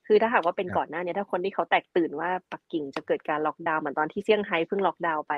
[0.07, 5.33] คือถ้าหากว่าเป็นครับก่อนหน้านี้ถ้าคนที่เขาแตกตื่นว่า ปักกิ่งจะเกิดการล็อกดาวน์ เหมือนตอนที่เซี่ยงไฮ้เพิ่งล็อกดาวน์ไป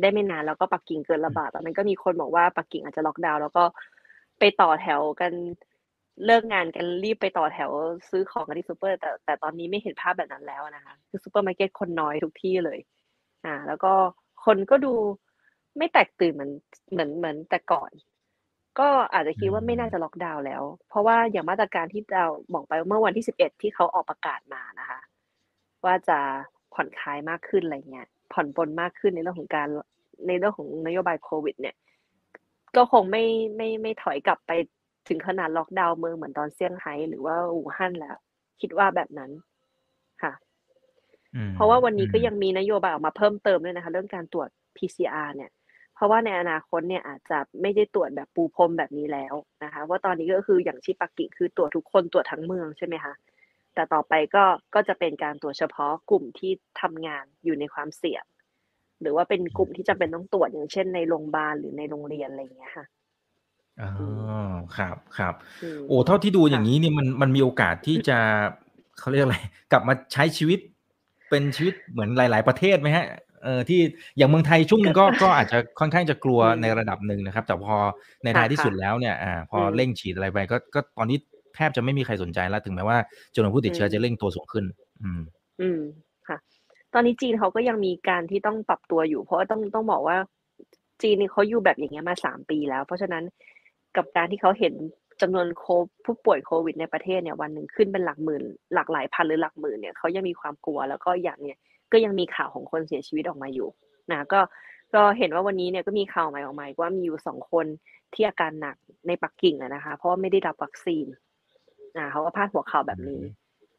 [0.00, 3.64] ได้ไม่นาน แล้วก็ปักกิ่งเกิดระบาด ตอนนั้นก็มีคนบอกว่า ปักกิ่งอาจจะล็อกดาวน์ แล้วก็
[4.38, 5.32] ไปต่อแถวกัน
[6.26, 7.70] เลิกงานกัน รีบไปต่อแถว
[8.10, 12.78] ซื้อของกันที่ซูเปอร์ แต่ แต่ตอนนี้ไม่เห็นภาพแบบนั้นแล้วนะคะ คือซูเปอร์มาร์เก็ตคนน้อยทุกที่เลย
[13.44, 13.92] อ่า แล้วก็
[14.44, 14.94] คนก็ดู
[15.78, 16.52] ไม่แตกตื่นเหมือน
[16.92, 17.90] เหมือนเหมือนแต่ก่อน
[18.78, 25.00] ก็อาจจะคิดว่าไม่น่าจะล็อกดาวน์แล้ว เพราะว่าอย่างมาตรการที่เราบอกไปเมื่อวันที่สิบเอ็ดที่เขาออกประกาศมานะคะ
[25.84, 26.18] ว่าจะ
[26.74, 29.68] ผ่อนคลายมากขึ้นอะไรเงี้ยผ่อนปลนมากขึ้นในเรื่องของการ
[30.26, 31.76] ในเรื่องของนโยบายโควิด เนี่ย
[32.76, 33.24] ก็คงไม่
[33.56, 34.52] ไม่ไม่ถอยกลับไป
[35.08, 38.16] ถึงขนาดล็อกดาวน์เมืองเหมือนตอนเซี่ยงไฮ้หรือว่าอู่ฮั่นแล้ว
[38.60, 39.30] คิดว่าแบบนั้น
[40.22, 40.32] ค่ะ
[41.34, 45.59] อืมเพราะว่าวันนี้ก็อืมยังมีนโยบายออกมาเพิ่มเติมด้วยนะคะ เรื่องการตรวจ PCR เนี่ยเพ
[46.00, 49.34] ราะว่าในอนาคตเนี่ยอาจจะไม่ได้ตรวจแบบปูพรมแบบนี้แล้ว
[49.64, 53.14] นะคะว่าตอนนี้ก็คืออย่างที่ปักกิ่งคือตรวจทุกคนตรวจทั้งเมืองใช่ไหมคะ
[53.74, 58.24] แต่ต่อไปก็ก็จะเป็นการตรวจเฉพาะกลุ่มที่ทำงานอยู่ในความเสี่ยง
[59.00, 62.86] หรือว่าเป็นกลุ่มที่จำเป็นต้องตรวจอย่างเช่นในโรงพยาบาลหรือในโรงเรียนอะไรอย่างเงี้ยค่ะ
[63.82, 63.90] อ๋อ
[64.76, 68.18] ครับครับอืมโอ้เท่าที่ดูค่ะอย่างนี้นี่มันมันมีโอกาสที่จะ
[68.98, 69.38] เขาเรียกอะไร
[69.72, 70.58] กลับมาใช้ชีวิต
[71.30, 73.06] เป็นชีวิตเหมือนหลาย ๆ ประเทศไหมฮะ
[73.44, 73.80] เออที่
[74.16, 77.76] อย่างเมืองไทยช่วงหนึงก็ก็อาจจะค่อนข้างจะกลัวอืมในระดับหนึ่งนะครับ แต่พอ
[78.24, 81.18] ในท้ายที่ค่ะสุดแล้วเนี่ยอ่าพออมเร่งฉีดอะไรไปก็ก็ตอนนี้
[81.54, 82.98] แทบจะไม่มีใครสนใจแล้วถึงแม้ว่า
[83.34, 84.64] จำนวนผู้ติดเชื้ออืมจะเร่งตัวสูงขึ้น
[85.02, 85.20] อืม
[85.60, 85.80] อืม
[86.28, 86.38] ค่ะ
[86.94, 90.16] ตอนนี้จีนเขาก็ยังมีการที่ต้องปรับตัวอยู่ เพราะว่าต้องต้องบอกว่า
[91.02, 93.24] จีนนี่เขาอยู่แบบอย่างเงี้ยมาสามปีแล้ว เพราะฉะนั้น
[93.96, 94.74] กับการที่เขาเห็น
[95.20, 95.64] จำนวนโค
[96.04, 98.42] ผู้ป่วยโควิดในประเทศเนี่ยวันหนึ่งขึ้นเป็นหลักหมื่น
[98.74, 101.58] หลักหลายพันหรือหลักหมื่นเนี่ยเขายังมีความกลัวแล้วก็อย่างเนี่ย
[101.92, 103.68] ก็ยังมีข่าวของคนเสียชีวิตออกมาอยู่
[104.12, 104.40] นะก็
[104.94, 107.66] ก็เห็นว่าวันนี้เนี่ยก็มีข่าวใหม่ออกมาอีกว่ามีอยู่สองคน
[108.14, 108.76] ที่อาการหนัก
[109.08, 111.06] ในปักกิ่งอะนะคะ เพราะว่าไม่ได้รับวัคซีน
[111.96, 113.20] อ่าเขาก็พาดหัวข่าวแบบนี้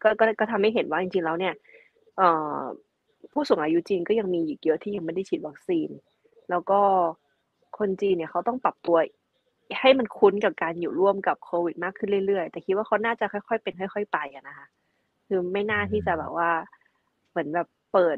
[0.03, 1.53] ก็ก็ก็ทำให้เห็นว่าจริงๆแล้วเนี่ย
[2.17, 2.59] เอ่อ
[3.31, 5.89] ผู้สูงอายุจีนก็ยังมีอีกเยอะที่ยังไม่ได้ฉีดวัคซีน
[6.49, 6.79] แล้วก็
[7.77, 8.97] คนจีนเนี่ยเขาต้องปรับตัว
[9.79, 14.67] ให้มันคุ้นกับการอยู่ร่วมกับโควิดมากขึ้นเรื่อยๆ แต่คิดว่าเขาน่าจะค่อยๆเป็นค่อย ๆ ไปอะนะคะ
[15.27, 16.49] คือไม่น่าที่จะแบบว่า
[17.29, 18.17] เหมือนแบบ เปิด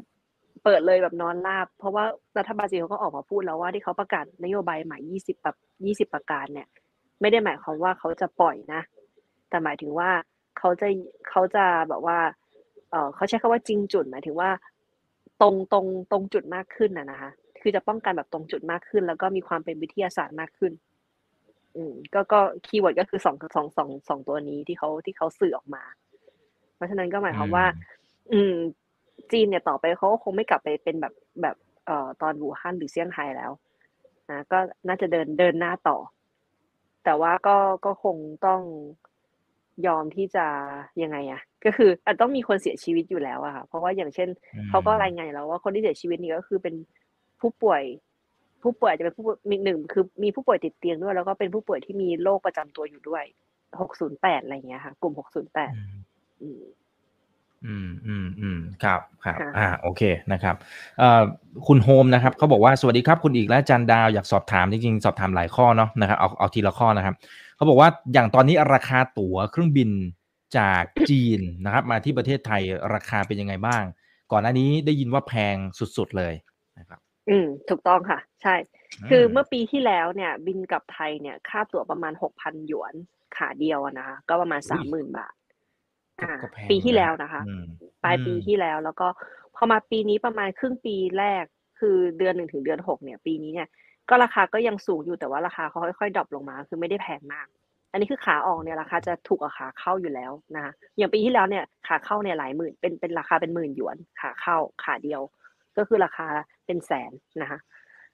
[0.64, 2.04] เปิดเลยแบบนอนราบ เพราะว่า
[2.38, 6.68] รัฐบาลจีนเขาก็ออกมาพูดแล้วว่าที่เขาประกาศนโยบายใหม่ยี่สิบแบบยี่สิบประการเนี่ย
[7.20, 8.82] ไม่ได้หมายความว่าเขาจะปล่อยนะ
[9.48, 10.10] แต่หมายถึงว่า
[10.58, 10.86] เขาจะ
[11.28, 12.18] เขาจะแบบว่า
[12.90, 14.50] เออเขาใช้คำว่าจริงจุดหมายถึงว่า
[15.40, 17.30] ตรงตรงตรงจุดมากขึ้นนะนะคะ
[17.62, 20.72] คือจะป้องกันแบบตรงจุดมากขึ้น แล้วก็มีความเป็นวิทยาศาสตร์มากขึ้น
[21.76, 25.82] อืม ก็ก็keyword ก็คือสองสองสองสองตัวนี้ที่เขาที่เขาสื่อออกมา
[26.74, 27.66] เพราะฉะนั้นก็หมายความว่า
[28.32, 28.54] อืม
[29.32, 31.56] จีนเนี่ยต่อไปเขาก็คงไม่กลับไปเป็นแบบแบบ
[31.86, 33.50] เอ่อตอนวูฮั่นหรือเซี่ยงไฮ้แล้ว
[34.30, 34.58] นะก็
[34.88, 35.96] น่าจะเดินเดินหน้าต่อ
[37.04, 38.60] แต่ว่าก็ก็คงต้อง
[39.86, 40.46] ยอมที่จะ
[41.02, 46.74] ยังไงอะก็คืออาจต้องมีคนเสียชีวิตอยู่แล้วอะค่ะเพราะว่าอย่างเช่นอืมเขาก็รายงานอยู่แล้วว่าคนที่เสียชีวิตนี่ก็คือเป็น
[47.40, 47.82] ผู้ป่วย
[48.62, 53.24] ผู้ป่วยอาจจะเป็นผู้ป่วยมีหนึ่งคือมีผู้ป่วยติดเตียงด้วย แล้วก็เป็นผู้ป่วยที่มีโรคประจำตัวอยู่ด้วย
[53.80, 55.72] หกศูนย์แปดอะไรอย่างเงี้ยค่ะ กลุ่มหกศูนย์แปด
[57.66, 60.56] อืมอืมอืมอืมครับครับค่ะอ่าโอเคนะครับ
[60.98, 61.22] เอ่อ
[61.66, 67.14] คุณโฮมนะครับเขาบอกว่าสวัสดีครับคุณอีกและอาจันดาวอยากสอบถามจริงๆสอบถามหลายข้อเนาะนะครับเอาเอาทีละข้อนะครับ
[67.56, 69.90] เขาบอกว่าอย่างตอนนี้ราคาตั๋วเครื่องบิน
[70.58, 72.62] จากจีนนะครับ มาที่ประเทศไทย
[72.94, 73.82] ราคาเป็นยังไงบ้าง
[74.32, 76.34] ก่อนหน้านี้ได้ยินว่าแพงสุดๆเลย
[76.78, 78.54] นะครับ อืมถูกต้องค่ะ ใช่
[79.10, 82.94] คือเมื่อปีที่แล้วเนี่ย บินกลับไทยเนี่ย ค่าตั๋วประมาณหกพันหยวน
[83.36, 85.34] ขาเดียวอะนะคะก็ประมาณสามหมื่นบาท
[86.22, 87.64] อ่าก็แพงปีที่นะแล้วนะคะ อืม
[88.04, 89.08] ปลายปีอืมที่แล้ว แล้วก็
[89.56, 91.44] พอมาปีนี้ประมาณครึ่งปีแรก
[91.80, 93.68] คือเดือนหนึ่งถึงเดือนหกเนี่ย ปีนี้เนี่ย
[94.08, 97.46] ก็ราคาก็ยังสูงอยู่ แต่ว่าราคาเขาค่อย ๆ ดรอปลงมา คือไม่ได้แพงมาก
[97.90, 105.20] อันนี้คือขาออกเนี่ยราคาจะถูกกว่าขาเข้าอยู่แล้วนะคะ อย่างปีที่แล้วเนี่ย ขาเข้าเนี่ยหลายหมื่น เป็น เป็นราคาเป็นหมื่นหยวน ขาเข้าขาเดียว
[105.76, 106.26] ก็คือราคา
[106.66, 107.58] เป็นแสนนะคะ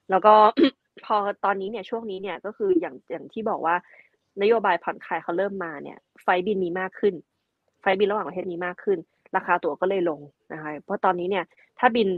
[0.09, 0.33] แล้วก็
[1.05, 3.75] พอตอนนี้เนี่ย ช่วงนี้เนี่ย ก็คืออย่าง อย่างที่บอกว่า
[4.41, 7.13] นโยบายผ่อนคลายเขาเริ่มมาเนี่ย ไฟล์บินมีมากขึ้น
[7.81, 8.97] ไฟล์บินระหว่างประเทศมีมากขึ้น
[9.35, 10.19] ราคาตั๋วก็เลยลง
[10.53, 11.45] นะคะเพราะตอนนี้เนี่ย
[11.79, 12.09] ถ้าบิน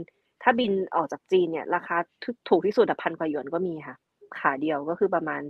[0.42, 3.96] ถ้าบินออกจากจีนเนี่ยราคาถูกถูกที่สุดพันกว่าหยวนก็มีค่ะ
[4.38, 5.42] ขาเดียวก็คือประมาณ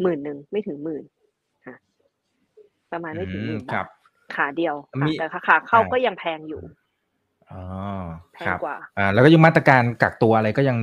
[0.00, 1.04] หมื่นหนึ่งไม่ถึงหมื่น
[1.66, 1.76] ค่ะ
[2.92, 6.60] ประมาณไม่ถึงหมื่นอืมครับาทขาเดียวค่ะมีแต่ขาเข้าอ่าก็ยังแพงอยู่
[7.50, 7.62] อ๋อ
[8.34, 10.78] แพคงรับกว่าอ่า แล้วก็ยังมาตรการกักตัวอะไรก็ยัง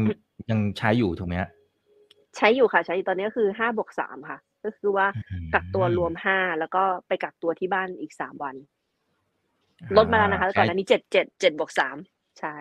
[0.49, 1.49] ยังใช้อยู่ถูกไหมฮะ
[2.37, 8.55] ใช้อยู่ค่ะ ใช้อยู่ตอนนี้ก็คือห้าบวกสามค่ะ ก็คือว่าอืมกักตัวรวมห้าแล้วก็ไปกักตัวที่บ้านอีกสามวัน
[9.97, 11.97] ลดมาแล้วนะคะอ่ก่อนหน้านี้เจ็ดเจ็ดเจ็ดบวกสาม
[12.39, 12.55] ใช่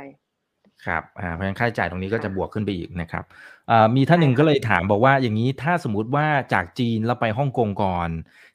[0.86, 3.24] ครับอ่าเพราะฉะนั้นค่าใช้จ่ายตรงนี้ก็จะค่ะบวกขึ้นไปอีกนะครับ
[3.70, 8.10] อ่ามีท่านหนึ่งใช่ค่ะก็เลยถามบอกว่าอย่างนี้ถ้าสมมุติว่าจากจีนแล้วไปฮ่องกงก่อน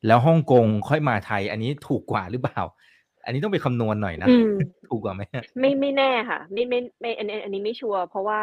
[0.07, 2.61] แล้วฮ่องกงค่อยมาไทย อันนี้ถูกกว่าหรือเปล่า
[3.25, 4.53] อันนี้ต้องไปคำนวณหน่อยนะอืม
[4.89, 5.21] ถูกกว่าไหม
[5.59, 8.41] ไม่ไม่แน่ค่ะไม่ไม่ไม่อันนี้อันนี้ไม่ชัวร์เพราะว่า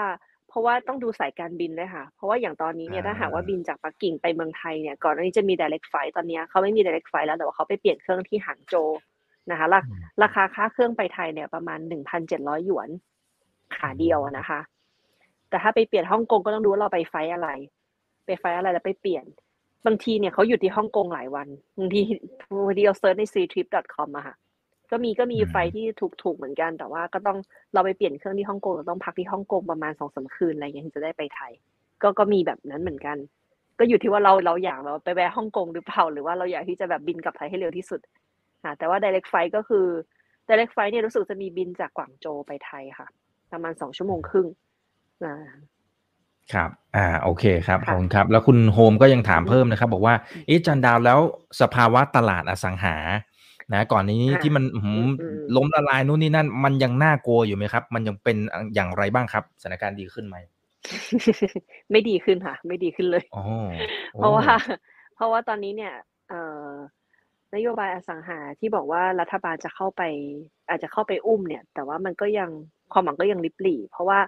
[0.49, 8.89] เพราะว่าต้องดูสายการบินด้วยค่ะ เพราะว่าอย่างตอนนี้เนี่ยอ่าถ้าหากว่าบินจากปักกิ่งไปเมืองไทยเนี่ยก่อนหน้านี้จะมี direct flight ตอนเนี้ยเขาไม่มี direct flight แล้วแต่ว่าเขาไปเปลี่ยนเครื่องที่หางโจว
[9.51, 9.81] นะคะรา
[10.23, 12.89] ราคาค่าเครื่องไปไทยเนี่ยประมาณหนึ่งพันเจ็ดร้อยหยวน
[13.77, 14.61] ขาเดียวอะนะคะ
[15.49, 17.49] แต่ถ้าไปเปลี่ยนฮ่องกงก็ต้องดูว่าเราไปไฟล์อะไร
[18.27, 19.25] ไปไฟล์อะไรแล้วไปเปลี่ยน
[19.87, 22.01] บางทีเนี่ยเขาหยุดที่ฮ่องกงหลายวันบางที
[22.67, 24.35] บางทีเราเซิร์ชใน ctrip.com อะค่ะ
[24.91, 27.39] ก็มีก็มีอืมไฟล์ที่ถูกถูกเหมือนกัน แต่ว่าก็ต้อง
[27.75, 31.53] เราไปเปลี่ยนเครื่องที่ฮ่องกงเราต้องพักที่ฮ่องกงประมาณสองสามคืนอะไรอย่างเงี้ยถึงจะได้ไปไทย
[32.03, 33.17] ก็ก็มีแบบนั้นเหมือนกัน
[33.79, 38.01] ก็อยู่ที่ว่าเราเราอยากแบบไปแวะฮ่องกงหรือเปล่าหรือว่าเราอยากที่จะแบบบินกลับไทยให้เร็วที่สุด
[38.65, 39.87] อ่าแต่ว่า direct flight ก็คือ
[40.49, 43.09] direct flight เนี่ยรู้สึกจะมีบินจากกวางโจวไปไทยค่ะ
[43.53, 44.47] ประมาณสองชั่วโมงครึ่ง
[45.25, 45.35] อ่า
[46.53, 50.15] ครับ อ่า โอเคครับขค่ะอบคุณครับ แล้วคุณโฮมก็ยังถามอืมเพิ่มนะครับ บอกว่า
[50.47, 51.19] เอ๊ะ จันดาวแล้ว
[51.61, 52.97] สภาวะตลาดอสังหา
[53.73, 58.37] นะ ก่อนนี้อ่าที่มันอื้อหืออืมอืมล้มละลายนู่นนี่นั่น มันยังน่ากลัวอยู่ไหมครับ มันยังเป็น
[58.75, 60.37] อย่างไรบ้างครับ สถานการณ์ดีขึ้นไหม
[61.91, 63.45] ไม่ดีขึ้นค่ะ ไม่ดีขึ้นเลยอ๋อ
[64.13, 64.47] โอ้เพราะว่า
[65.15, 65.93] เพราะว่าตอนนี้เนี่ย
[66.29, 66.71] เอ่อ
[67.55, 70.03] นโยบายอสังหาที่บอกว่ารัฐบาลจะเข้าไป
[70.69, 72.51] อาจจะเข้าไปอุ้มเนี่ย แต่ว่ามันก็ยัง
[72.93, 74.21] ความหวังก็ยังลิบหลี่ เพราะว่า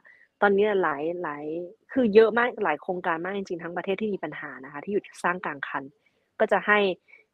[0.42, 1.44] ตอนนี้หลายหลาย
[1.92, 5.82] คือเยอะมากหลายโครงการมากจริงๆทั้งประเทศที่มีปัญหานะคะ ที่หยุดสร้างกลางคัน
[6.40, 6.78] ก็จะให้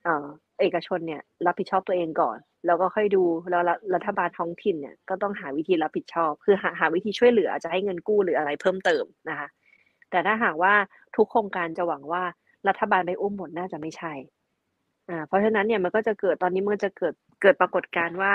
[0.04, 0.26] เอ่อ
[0.60, 3.62] เอกชนเนี่ยรับผิดชอบตัวเองก่อน แล้วก็ค่อยดูแล้ว
[3.94, 9.48] รัฐบาลท้องถิ่นเนี่ยก็ต้องหาวิธีรับผิดชอบ คือหาหาวิธีช่วยเหลือจจะให้เงินกู้หรืออะไรเพิ่มเติมนะคะ
[10.10, 10.74] แต่ถ้าหากว่า
[11.16, 12.22] ทุกโครงการจะหวังว่า
[12.68, 14.12] รัฐบาลไปอุ้มหมดน่าจะไม่ใช่
[15.08, 18.32] อ่าเพราะฉะนั้นเนี่ยมันก็จะเกิดตอนนี้มันจะเกิดเกิดปรากฏการณ์ว่า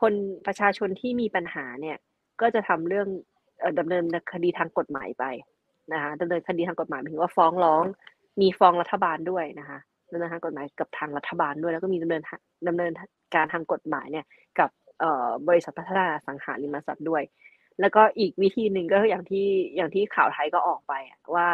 [0.00, 0.12] คน
[0.46, 1.96] ประชาชนที่มีปัญหาเนี่ย
[2.40, 3.08] ก็จะทำเรื่อง
[3.60, 5.24] เอ่อดำเนินคดีทางกฎหมายไป
[5.92, 7.84] นะคะดำเนินคดีทางกฎหมายหมายถึงว่าฟ้องร้อง
[8.40, 9.78] มีฟ้องรัฐบาลด้วยนะคะ
[10.12, 12.92] ดำเนินทางกฎหมายกับทางรัฐบาลด้วย แล้วก็มีดำเนินทางดำเนิน
[13.34, 14.24] การทางกฎหมายเนี่ย
[14.58, 14.70] กับ
[15.48, 17.22] บริษัทพัฒนาสังหาริมทรัพย์ด้วย
[17.80, 20.92] แล้วก็อีกวิธีหนึ่งก็อย่างที่อย่างที่ข่าวไทยก็ออกไป
[21.34, 21.48] ว่า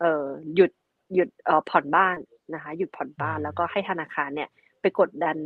[0.00, 0.70] เออหยุด
[1.14, 1.28] หยุด
[1.70, 2.16] ผ่อนบ้าน
[2.54, 4.48] นะคะหยุดผ่อนบ้านอืมแล้วก็ให้ธนาคารเนี่ย
[4.80, 5.36] ไปกดดัน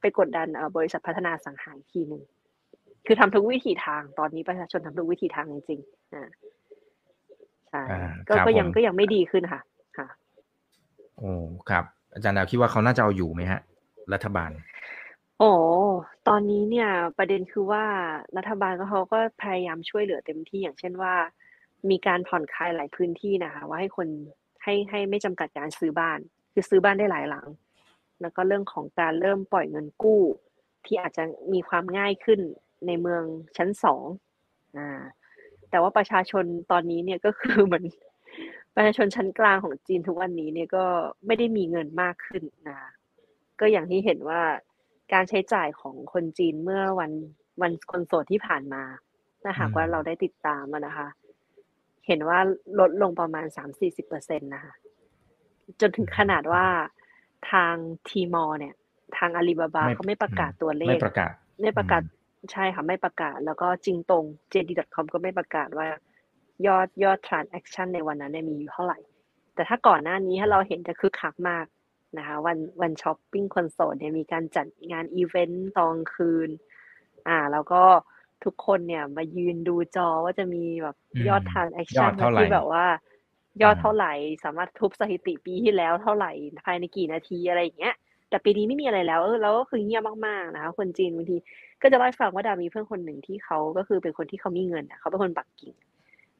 [0.00, 2.22] ไปกดดันเอ่อบริษัทพัฒนาอสังหาอีกทีหนึ่ง
[3.06, 6.28] คือทำทุกวิธีทางตอนนี้ประชาชนทำทุกวิธีทางจริงๆอ่า
[7.68, 9.60] ใช่อ่าก็ครับก็ยังผมก็ยังไม่ดีขึ้นค่ะ
[9.98, 10.08] ค่ะ
[11.18, 11.30] โอ้
[11.70, 13.60] ครับ อาจารย์ดาวคิดว่าเขาน่าจะเอาอยู่ไหมฮะ
[14.12, 14.50] รัฐบาล
[15.38, 15.50] โอ้
[16.28, 17.84] ตอนนี้เนี่ย ประเด็นคือว่า
[18.36, 21.14] รัฐบาลก็เขาก็พยายามช่วยเหลือเต็มที่อย่างเช่นว่า
[21.90, 24.08] มีการผ่อนคลายหลายพื้นที่นะคะ ว่าให้คน
[24.64, 26.18] ให้ให้ไม่จำกัดการซื้อบ้าน
[26.52, 27.46] คือซื้อบ้านได้หลายหลัง
[28.20, 30.20] แล้วก็เรื่องของการเริ่มปล่อยเงินกู้
[30.84, 32.40] ที่อาจจะมีความง่ายขึ้น
[32.86, 33.22] ในเมือง
[33.56, 34.04] ชั้นสอง
[34.76, 35.00] อ่า
[35.70, 37.84] แต่ว่าประชาชนตอนนี้เนี่ยก็คือเหมือน
[38.74, 40.84] ประชาชนชั้นกลางของจีนทุกวันนี้เนี่ยก็
[41.26, 42.90] ไม่ได้มีเงินมากขึ้นนะคะ
[43.60, 44.42] ก็อย่างที่เห็นว่า
[45.12, 47.12] การใช้จ่ายของคนจีนเมื่อวัน
[47.62, 48.82] วันคนโสดที่ผ่านมา
[49.42, 51.08] ถ้าหากอืมว่าเราได้ติดตามอะนะคะ
[52.10, 52.40] เห็นว่า
[52.80, 54.74] ลดลงประมาณสามสี่สิบเปอร์เซ็นตนะคะ
[55.80, 56.66] จนถึงขนาดว่า
[57.52, 57.74] ทาง
[58.08, 58.74] ทีมอเนี่ย
[59.18, 65.88] ทางอาลีบาบาไม่เขาไม่ประกาศตัวเลไม่ขประกาศไม่ประกาศอืมใช่ค่ะไม่ประกาศ แล้วก็จริงตรง JD.com ก็ไม่ประกาศว่า
[66.66, 68.98] ยอดยอด transaction ในวันนั้นเนี่ยมีอยู่เท่าไหร่
[69.54, 71.66] แต่ถ้าก่อนหน้านี้ถ้าเราเห็นจะคึกคักมาก
[72.18, 76.50] นะคะวันวันช้อปปิ้งคอนโซลเนี่ยมีการจัดงานอีเวนต์ตอนคืน
[77.28, 77.82] อ่า แล้วก็
[78.44, 82.84] ทุกคนเนี่ยมายืนดูจอว่าจะมีแบบอืมยอดทางแอคยอชั่นดเท่าไหร่ที่แบบว่า
[83.62, 84.12] ยอดอ่าเท่าไหร่
[84.44, 86.32] สามารถทุบสถิติปีที่แล้วเท่าไหร่
[86.64, 87.94] ภายในกี่นาทีอะไรอย่างเงี้ย
[88.30, 91.36] แต่ปีนี้ไม่มีอะไรแล้วเออแล้วก็คือเงียบมากๆนะคะคนจีนบางที
[91.82, 95.74] ก็จะเล่าให้ฟังว่าดามีเพื่อนคนหนึ่งที่เขาก็คือเป็นคนที่เขามีเงินอะเขาเป็นคนปักกิ่ง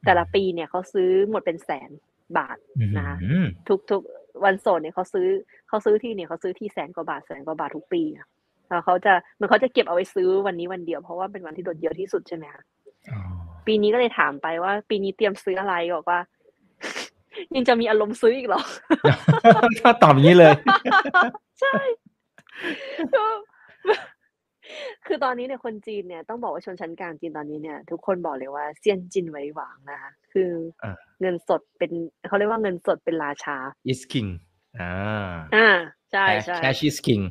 [0.05, 1.89] แต่ละปีเนี่ยเขาซื้อหมดเป็นแสน
[2.37, 2.57] บาท
[2.97, 4.01] นะคะอืมทุกทุก
[4.43, 5.27] วันโสดเนี่ยเขาซื้อ
[5.67, 8.27] เขาซื้อที่เนี่ยเขาซื้อที่แสนกว่าบาทแสนกว่าบาททุกปีอะ
[8.71, 12.61] แล้วเขาจะเหมันเขาจะเก็บเอาไว้ซื้อวันนี้วันเดียวเพราะว่าเป็นวันที่โดดเดียวที่สุดใช่ไหมคะ
[13.11, 13.19] อ๋อ
[13.67, 16.19] ปีนี้ก็เลยถามไปว่า ปีนี้เตรียมซื้ออะไรบอกว่า
[17.55, 18.61] ยังจะมีอารมณ์ซื้ออีกเหรอ
[19.79, 20.53] ถ้าตอบอย่างนี้เลย
[21.59, 21.75] ใช่
[23.15, 23.25] ก็
[25.07, 30.51] คือตอนนี้เนี่ยคนจีนเนี่ยต้องบอกว่าชนชั้นกลางจีนตอนนี้เนี่ย ทุกคนบอกเลยว่าเซียนจินไว้หวังนะคะคือ
[30.83, 31.91] อ่าเงินสดเป็น
[32.27, 33.57] เขาเรียกว่าเงินสดเป็นราชา
[33.91, 34.29] is king
[34.79, 34.93] อ่า
[35.55, 35.69] อ่า
[36.11, 37.23] ใช่ใช่ cash is king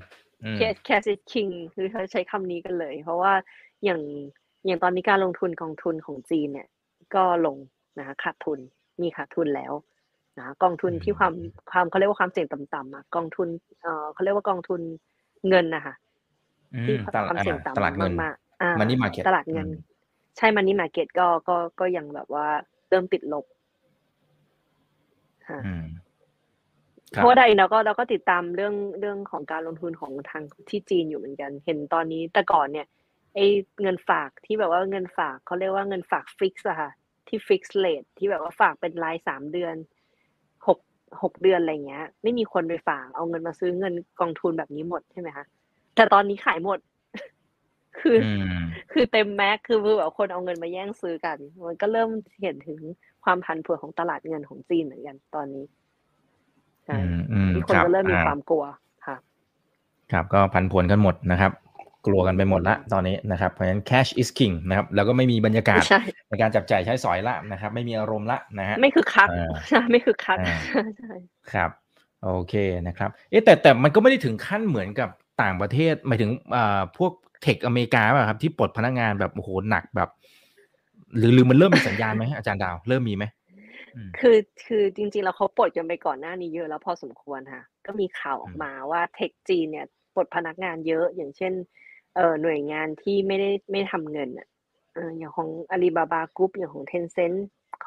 [0.45, 3.33] อืม cash cash is king คือเขาใช้คำนี้กันเลย เพราะว่า
[3.85, 4.01] อย่าง
[4.67, 6.69] อย่างตอนนี้การลงทุนกองทุนของจีนเนี่ย
[7.15, 7.57] ก็ลง
[7.99, 8.59] นะคะขาดทุน
[9.03, 9.73] มีขาดทุนแล้ว
[10.39, 11.35] นะคะกองทุนที่ความ
[11.71, 13.49] ความเขาเรียกว่าความเสี่ยงต่ำๆอะกองทุน
[13.83, 14.81] เอ่อเขาเรียกว่ากองทุน
[15.49, 15.95] เงินนะคะ
[16.75, 19.89] อืที่มตลาดความเสี่ยงอ่าต่ำตลาดเงินมากๆอ่า Money market ตลาดเงินอืม
[20.37, 22.47] ใช่มันนี่มาเก็ตก็ก็ก็ยังแบบว่า
[22.89, 23.45] เริ่มติดลบ
[25.49, 26.10] ค่ะอืมค
[27.11, 32.87] เพรับราะว่าใดเราก็เราก็ติดตามเรื่องเรื่องของการลงทุนของทางที่จีนอยู่เหมือนกัน เห็นตอนนี้แต่ก่อนเนี่ย
[33.35, 33.47] ไอ้
[33.83, 36.91] เงินฝากที่แบบว่าเงินฝากเขาเรียกว่าเงินฝากฟิกซ์อะค่ะ
[37.29, 39.75] ที่ฟิกซ์เลทที่แบบว่าฝากเป็นรายสามเดือน
[40.67, 40.79] หก
[41.23, 45.45] หกเดือนอะไรเงี้ย ไม่มีคนไปฝากเอาเงินมาซื้อเงินกองทุนแบบนี้หมดใช่ไหมคะ
[45.95, 46.79] แต่ตอนนี้ขายหมด
[48.01, 48.61] คือออืม
[48.93, 52.11] คือเต็มแม็กคือแบบคนเอาเงินมาแย่งซื้อกัน มันก็เริ่ม
[52.43, 52.81] เห็นถึง
[53.25, 58.65] ความผันผวนของตลาดเงินของจีนเหมือนกันตอนนี้ใช่อืมอืมมีคนรับก็เริ่มมีอ่ความกลัว
[59.07, 59.17] ค่ะ
[60.13, 61.53] ครับก็พันผวนกันหมดนะครับ
[62.07, 70.57] กลัวกันไปหมดละตอนนี้นะครับเพราะฉะนั้น cash is king นะครับ แล้วก็ไม่มีบรรยากาศใช่ในการจับจ่ายใช้สอยละนะครับ ไม่มีอารมณ์ละนะฮะไม่คือคักอ่าใช่ไม่คือคักอ่า
[70.99, 71.13] ใช่
[71.53, 71.71] ครับ
[72.25, 72.55] โอเค
[72.87, 75.09] นะครับ เอ๊ะแต่แต่มันก็ไม่ได้ถึงขั้นเหมือนกับ
[75.43, 80.09] ต่างประเทศหมายถึงอ่าพวกเทคอเมริกาป่ะครับที่ปลดพนักงานแบบโอ้โหหนักแบบ
[81.17, 83.40] หรือหรือมันเริ่มมีสัญญาณไหมอาจารย์ดาวเริ่มมีไหมอืม
[84.19, 91.53] คือคือจริงๆแล้วเขาปลดกันไปก่อนหน้านี้เยอะแล้วพอสมควรค่ะ ก็มีข่าวออกมาว่าเทคจีนเนี่ยปลดพนักงานเยอะอย่างเช่น
[92.17, 94.49] เอ่อหน่วยงานที่ไม่ได้ไม่ทำเงินอะ
[94.95, 97.33] เอออย่างของอาลีบาบากรุ๊ปอย่างของเทนเซ็น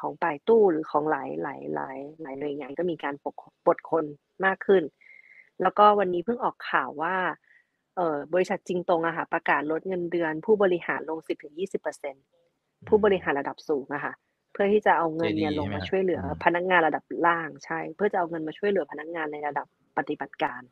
[0.06, 4.04] องป่ายตู้หรือของหลายหลายหลายหลายหน่วยงานก็มีการปลดปลดคน
[4.44, 4.82] มากขึ้น
[5.62, 7.16] แล้วก็วันนี้เพิ่งออกข่าวว่า
[7.96, 14.12] เอ่อบริษัทจริงตรงอะค่ะประกาศลดเงินเดือน ผู้บริหารลง 10-20%ผู้บริหารระดับสูงอะค่ะ
[14.54, 19.66] เพื่อที่จะเอาเงินเนี่ย JD ลงมาใช่ไหมช่วยเหลืออมพนักงานระดับล่างใช่ เพื่อจะเอาเงินมาช่วยเหลือพนักงานในระดับ
[19.98, 20.62] ปฏิบัติการ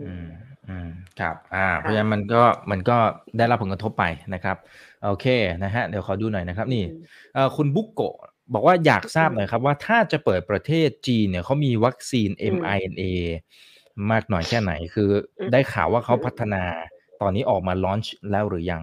[0.00, 0.26] อืม
[0.68, 0.88] อืม
[1.20, 2.96] ครับ อ่า เพราะฉะนั้นมันก็มันก็
[3.38, 4.04] ได้รับผลกระทบไป
[4.34, 4.56] นะครับ
[5.04, 5.26] โอเค
[5.64, 7.00] นะฮะเดี๋ยวขอดูหน่อยนะครับ นี่อืม
[7.34, 8.14] เอ่อคุณบุกโกะ
[8.54, 13.04] บอกว่าอยากทราบหน่อยครับ ว่าถ้าจะเปิดประเทศจีนเนี่ยเขามีวัคซีนอืม mRNA
[14.10, 16.62] มากหน่อยแค่ไหน คืออมได้ข่าวว่าเขาอืมพัฒนา
[17.20, 18.82] ตอนนี้ออกมาลอนช์แล้วหรือยัง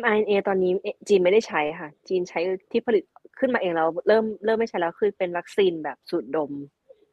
[0.00, 3.04] mRNA ตอนนี้เอ่อจีนไม่ได้ใช้ค่ะ จีนใช้ที่ผลิต
[3.38, 6.52] ขึ้นมาเองแล้วเริ่มเริ่มไม่ใช้แล้วคือเป็นวัคซีนแบบสูดดม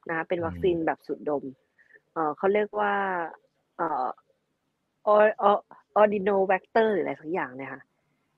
[0.10, 1.44] นะคะเป็นวัคซีนแบบสูดดม
[2.14, 2.94] เอ่อเขาเรียกว่า
[3.78, 4.08] เอ่อ
[5.14, 5.64] or- or-
[6.02, 7.82] ordinowactor หรืออะไรสักอย่างเนี่ยค่ะ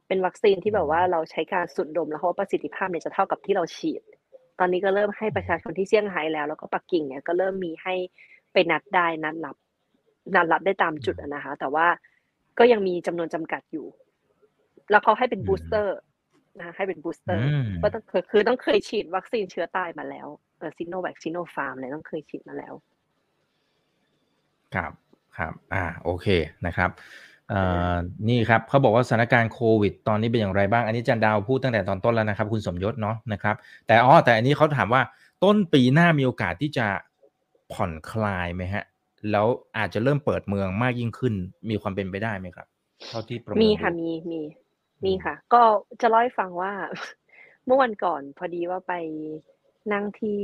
[0.08, 4.02] เป็นวัคซีนที่แบบว่าเราใช้การสูดดม แล้วเพราะว่าประสิทธิภาพเนี่ยจะเท่ากับที่เราฉีด
[4.60, 7.94] ตอนนี้ก็เริ่มให้ประชาชนที่เซี่ยงไฮ้แล้วแล้วก็ปักกิ่งเนี่ยก็เริ่มมีให้
[8.54, 9.56] ไปนัดได้นัดรับ
[10.36, 11.88] นัดรับได้ตามจุดอะนะคะ แต่ว่า
[12.60, 13.86] ก็ยังมีจำนวนจำกัดอยู่
[14.92, 15.98] แล้วเขาให้เป็นอืม booster
[16.58, 22.74] นะคะให้เป็น booster อืมก็ต้องคือคือต้องเคยฉีดวัคซีนเชื้อตายมาแล้วเออซิโนแวคซิโนฟาร์มอะไรต้องเคยฉีดมาแล้ว
[24.76, 24.92] ครับ
[25.38, 26.28] ครับอ่าโอเค
[26.66, 26.90] นะครับ
[27.50, 27.94] เอ่อ
[28.30, 33.56] นี่ครับเขาบอกว่าสถานการณ์โควิด ตอนนี้เป็นอย่างไรบ้าง อันนี้อาจารย์ดาวพูดตั้งแต่ตอนต้นแล้วนะครับ คุณสมยศเนาะนะครับ
[33.88, 35.02] แต่อ๋อแต่อันนี้เขาถามว่า
[35.44, 36.88] ต้นปีหน้ามีโอกาสที่จะ
[37.74, 38.84] ผ่อนคลายไหมฮะ
[39.32, 41.34] แล้วอาจจะเริ่มเปิดเมืองมากยิ่งขึ้น
[41.70, 42.68] มีความเป็นไปได้ไหมครับ
[43.10, 44.63] เท่าที่ประเมินมีดูค่ะมีมีอื
[45.04, 45.62] มมีค่ะ ก็
[46.02, 46.72] จะเล่าให้ฟังว่า
[47.66, 48.94] เมื่อวันก่อนพอดีว่าไป
[49.94, 50.42] นั่งที่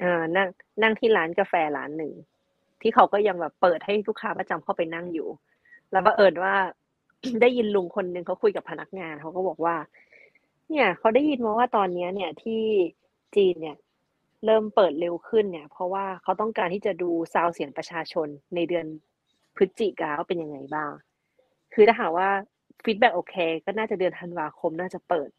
[0.00, 0.48] เอ่อนั่ง
[0.82, 2.12] นั่งที่ร้านกาแฟร้านหนึ่ง
[2.80, 5.28] ที่เขาก็ยังแบบเปิดให้ลูกค้าประจำเข้าไปนั่งอยู่
[5.92, 6.54] แล้วบังเอิญว่า
[7.40, 9.76] ได้ยินลุงคนหนึ่งเขาคุยกับพนักงานเขาก็บอกว่า
[10.70, 12.62] เนี่ยเขาได้ยินมาว่าตอนเนี้ย เนี่ยที่
[13.36, 13.76] จีนเนี่ย
[14.44, 18.86] เริ่มเปิดเร็วขึ้นเนี่ย เพราะว่าเขาต้องการที่จะดู sound เสียงประชาชนในเดือน
[19.56, 20.90] พฤศจิกาว่าเป็นยังไงบ้าง
[21.74, 22.28] คือถ้าหากว่า
[22.84, 23.34] feedback โอเค
[23.64, 25.30] ก็น่าจะเดือนธันวาคมน่าจะเปิด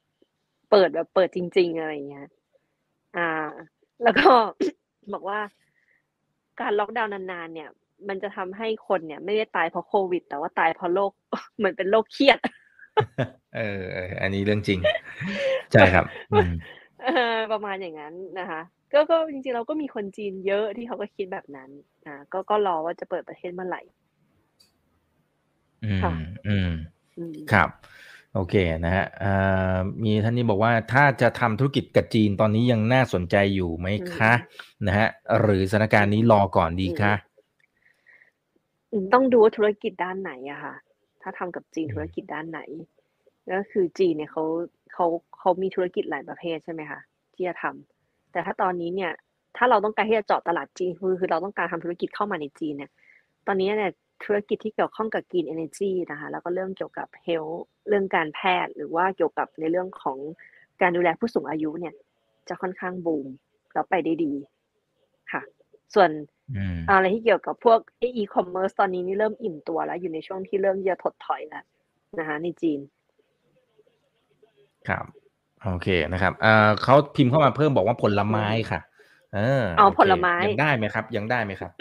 [0.71, 2.27] เปิดแบบเปิดจริง ๆ อะไรอย่างเงี้ย
[3.17, 3.29] อ่า
[4.03, 4.31] แล้วก็
[5.13, 5.39] บอกว่า
[6.59, 7.69] การล็อกดาวน์นานๆเนี่ย
[8.07, 11.11] มันจะทำให้คนเนี่ย ไม่ได้ตายเพราะโควิด แต่ว่าตายเพราะโรค
[11.57, 12.39] เหมือนเป็นโรคเครียด
[13.55, 14.79] เออเอออันนี้เรื่องจริง
[15.71, 16.51] ใช่ครับอืม
[17.03, 18.61] เออประมาณอย่างนั้นนะคะ
[18.93, 21.69] ก็ก็จริงๆเราก็มีคนจีนเยอะที่เขาก็คิดแบบนั้น
[22.07, 23.81] นะก็ก็รอว่าจะเปิดประเทศเมื่อไหร่
[25.85, 26.69] อืมค่ะอืมอืม
[27.51, 27.69] ครับ
[28.33, 29.33] โอเคนะฮะเอ่
[29.73, 34.33] อมีท่านนี้บอกว่าถ้าจะทำธุรกิจกับจีนตอนนี้ยังน่าสนใจอยู่ไหมคะ
[34.87, 35.07] นะฮะ
[35.39, 37.13] หรือสถานการณ์นี้รอก่อนดีคะ
[38.91, 40.75] อืมต้องดูว่าธุรกิจด้านไหนอะค่ะ
[41.21, 42.59] ถ้าทำกับจีนอืมธุรกิจด้านไหน
[43.51, 44.43] ก็คือจีนเนี่ยเขา
[44.93, 45.05] เขา
[45.37, 46.99] เขามีธุรกิจหลายประเภทใช่ไหมคะ
[47.33, 49.11] ที่จะทำแต่ถ้าตอนนี้เนี่ย
[49.57, 52.91] ถ้าเราต้องการที่จะเจาะตลาดจีนคือคือเราต้องการทำธุรกิจเข้ามาในจีนเนี่ย
[53.47, 53.91] ตอนนี้เนี่ย
[54.23, 60.17] ธุรกิจที่เกี่ยวข้องกับ Green Energy นะคะแล้วก็เรื่องเกี่ยวกับ Health เรื่องการแพทย์ หรือว่าเกี่ยวกับในเรื่องของ
[60.81, 61.93] การดูแลผู้สูงอายุเนี่ย
[62.49, 63.27] จะค่อนข้างบูม
[63.73, 64.33] แล้วไปได้ดี
[65.31, 65.41] ค่ะ
[65.93, 66.09] ส่วน
[66.55, 71.63] อืมอะไรที่เกี่ยวกับพวกอีคอมเมิร์ซตอนนี้นี่เริ่มอิ่มตัวแล้ว อยู่ในช่วงที่เริ่มที่จะถดถอยแล้ว
[72.19, 72.79] นะคะในจีน
[74.87, 75.05] ครับ
[75.63, 81.71] โอเคนะครับเอ่อเขาพิมพ์เข้ามาเพิ่มบอกว่าผลไม้ค่ะเออเอาโคผลไม้ยังได้ไหมครับ ยังได้ไหมครับ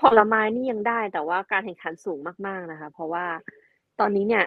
[0.00, 3.24] ผลไม้นี่ยังได้แต่ว่าการแข่งขันสูงมากๆนะคะ เพราะว่า
[4.00, 4.44] ตอนนี้เนี่ย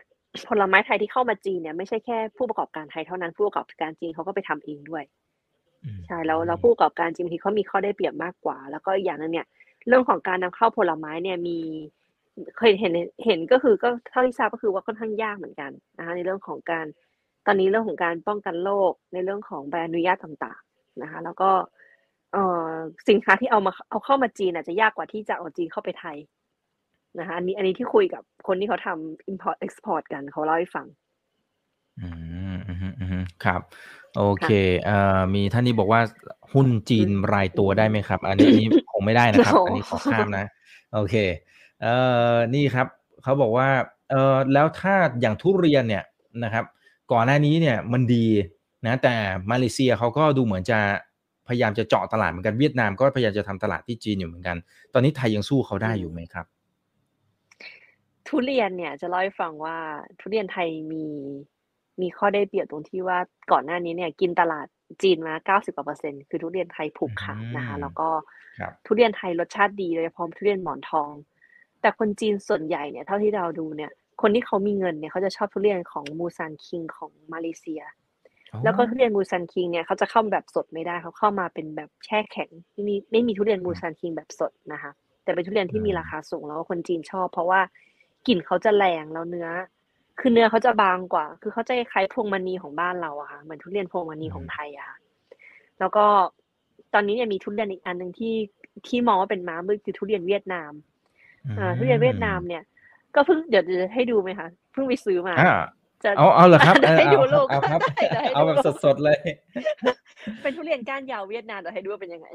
[0.50, 5.04] ผลไม้ไทยที่เข้ามาจีนเนี่ยไม่ใช่แค่ผู้ประกอบการไทยเท่านั้นผู้ประกอบการจีนเขาก็ไปทำเองด้วย
[6.06, 9.48] ใช่แล้วแล้วผู้ประกอบการจีนบางทีเขามีข้อได้เปรียบมากกว่า แล้วก็อีกอย่างหนึงเนี่ย
[9.88, 11.58] เรื่องของการนำเข้าผลไม้เนี่ยมี
[12.58, 12.94] เคยเห็น
[13.26, 16.86] เห็นก็คือก็เท่าที่ทราบก็คือว่าค่อนข้างยากเหมือนกันนะคะในเรื่องของการ
[17.46, 21.50] ตอนนี้เรื่องของการป้องกันโรคในเรื่องของใบอนุญาตต่าง ๆนะคะ แล้วก็
[22.34, 22.72] เอ่อ
[23.10, 26.18] สินค้าที่เอามาเอาเข้ามาจีนอาจจะยากกว่าที่จะเอาจีนเข้าไปไทย
[27.20, 30.86] นะคะอันนี้อันนี้ที่คุยกับคนที่เขาทำ import export กันเขาเล่าให้ฟัง
[32.02, 32.10] อื
[32.56, 33.62] มอืมอืมอืมครับ
[34.18, 34.52] โอเค
[34.86, 36.02] เอ่อมีท่านนี้บอกว่า
[36.54, 40.46] หุ้นจีนรายตัวได้ไหมครับ อันนี้อันนี้คงไม่ได้นะครับโอ้อันนี้ขอข้ามนะ
[40.94, 41.16] โอเค
[41.82, 41.96] เอ่
[42.34, 42.88] อนี่ครับ
[43.24, 43.70] เขาบอกว่า
[44.10, 46.04] เอ่อแล้วถ้าอย่างทุเรียนเนี่ย
[46.44, 46.66] นะครับ
[47.12, 48.28] ก่อนหน้านี้เนี่ยมันดี
[48.86, 49.16] นะ แต่
[49.52, 50.80] มาเลเซียเขาก็ดูเหมือนจะ
[51.50, 54.58] พยายามจะเจาะตลาดเหมือนกันเวียดนามก็พยายามจะทำตลาดที่จีนอยู่เหมือนกัน
[54.94, 56.46] ตอนนี้ไทยยังสู้เขาได้อยู่ไหมครับ
[58.28, 59.78] ทุเรียนเนี่ยจะเล่าให้ฟังว่า
[60.20, 61.06] ทุเรียนไทยมี
[62.02, 63.18] มีข้อได้เปรียบตรงที่ว่า
[63.52, 64.68] ก่อนหน้านี้เนี่ยกินตลาด
[65.04, 68.08] จีนมา 90กว่าเปอร์เซ็นต์คือทุเรียนไทยผูกขาดนะคะอืมแล้วก็
[68.60, 71.10] ครับทุเรียนไทยรสชาติดีโดยเฉพาะทุเรียนหมอนทอง
[71.82, 77.82] แต่คนจีนส่วนใหญ่เนี่ยเท่าที่เราดูเนี่ย คนที่เขามีเงินเนี่ยเขาจะชอบทุเรียนของมูซันคิงของมาเลเซีย
[78.64, 84.92] แล้วก็ทุเรียนมูซันคิงเนี่ยเขาจะเข้าแบบสดไม่ได้ เขาเข้ามาเป็นแบบแช่แข็ง ไม่มีไม่มีทุเรียนมูซันคิงแบบสดนะคะ
[85.24, 87.62] แต่เป็นทุเรียนที่มีราคาสูง แล้วก็คนจีนชอบ เพราะว่า
[88.28, 89.50] กลิ่นเขาจะแรงแล้วเนื้อ
[90.20, 94.98] คือเนื้อเขาจะบางกว่า คือเขาจะคล้ายๆพวงมณีของบ้านเราอะค่ะ เหมือนทุเรียนพวงมณีของไทยอะค่ะ
[95.80, 96.06] แล้วก็
[96.94, 98.36] ตอนนี้เนี่ยมีทุเรียนอีกอันหนึ่งที่
[98.88, 100.72] ที่มองว่าเป็นม้ามืดคือทุเรียนเวียดนาม
[101.58, 102.64] อ่า ทุเรียนเวียดนามเนี่ย
[103.16, 105.64] ก็เพิ่งเดี๋ยวจะให้ดูไหมคะ เพิ่งไปซื้อมา อ่า
[106.04, 109.18] จะเอาเอาเหรอครับเดี๋ยวให้เออดูลูกเอาครับเดี๋ยวให้ดูเอาแบบลูกสดๆเลย
[110.42, 112.28] เป็นทุเรียนก้านยาวเวียดนามเดี๋ยวให้ดูว่าเป็นยังไง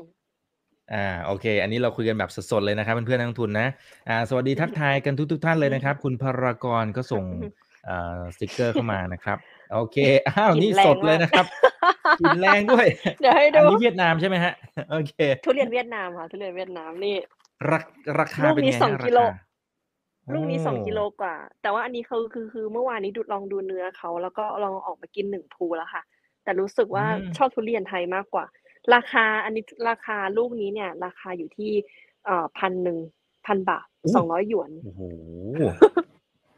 [0.95, 3.67] อ่าโอเค อันนี้เราคุยกันแบบสดๆเลยนะครับเพื่อนๆนักลงทุนนะ
[4.09, 7.25] อ่าสวัสดีทักทายกันทุกๆท่านเลยนะครับ คุณพารากรก็ส่ง
[7.89, 9.39] อ่าสติกเกอร์เข้ามานะครับ
[9.75, 9.97] โอเค
[10.29, 11.47] อ้าวกลิ่นนี่แรงสดเลยมากนะครับ
[12.21, 12.87] กลินแรงด้วย
[13.21, 14.53] เดี๋ยวให้อันดูนี้เวียดนามใช่ไหมฮะ
[14.91, 15.13] โอเค
[15.45, 17.17] ทุเรียนเวียดนามค่ะทุเรียนเวียดนามนี่
[17.71, 17.79] รา
[18.19, 19.52] ราคาลูกเป็นนี้ไงสองฮะรากิโลคา
[20.35, 26.03] ลูกนี้สองโกิโลกว่า แต่ว่าอันนี้เขาคือคือเมื่อวานนี้ดูลองดูเนื้อเขาแล้วก็ลองออกมากินหนึ่งภูแล้วค่ะ
[26.45, 28.45] แต่รู้สึกว่าอืมชอบทุเรียนไทยมากกว่า
[28.95, 31.71] ราคาอันนี้ราคาลูกนี้เนี่ย ราคาอยู่ที่
[32.25, 32.99] เอ่อพันหนึ่ง
[33.47, 35.03] พันบาทสองร้อยหยวนโอ้โห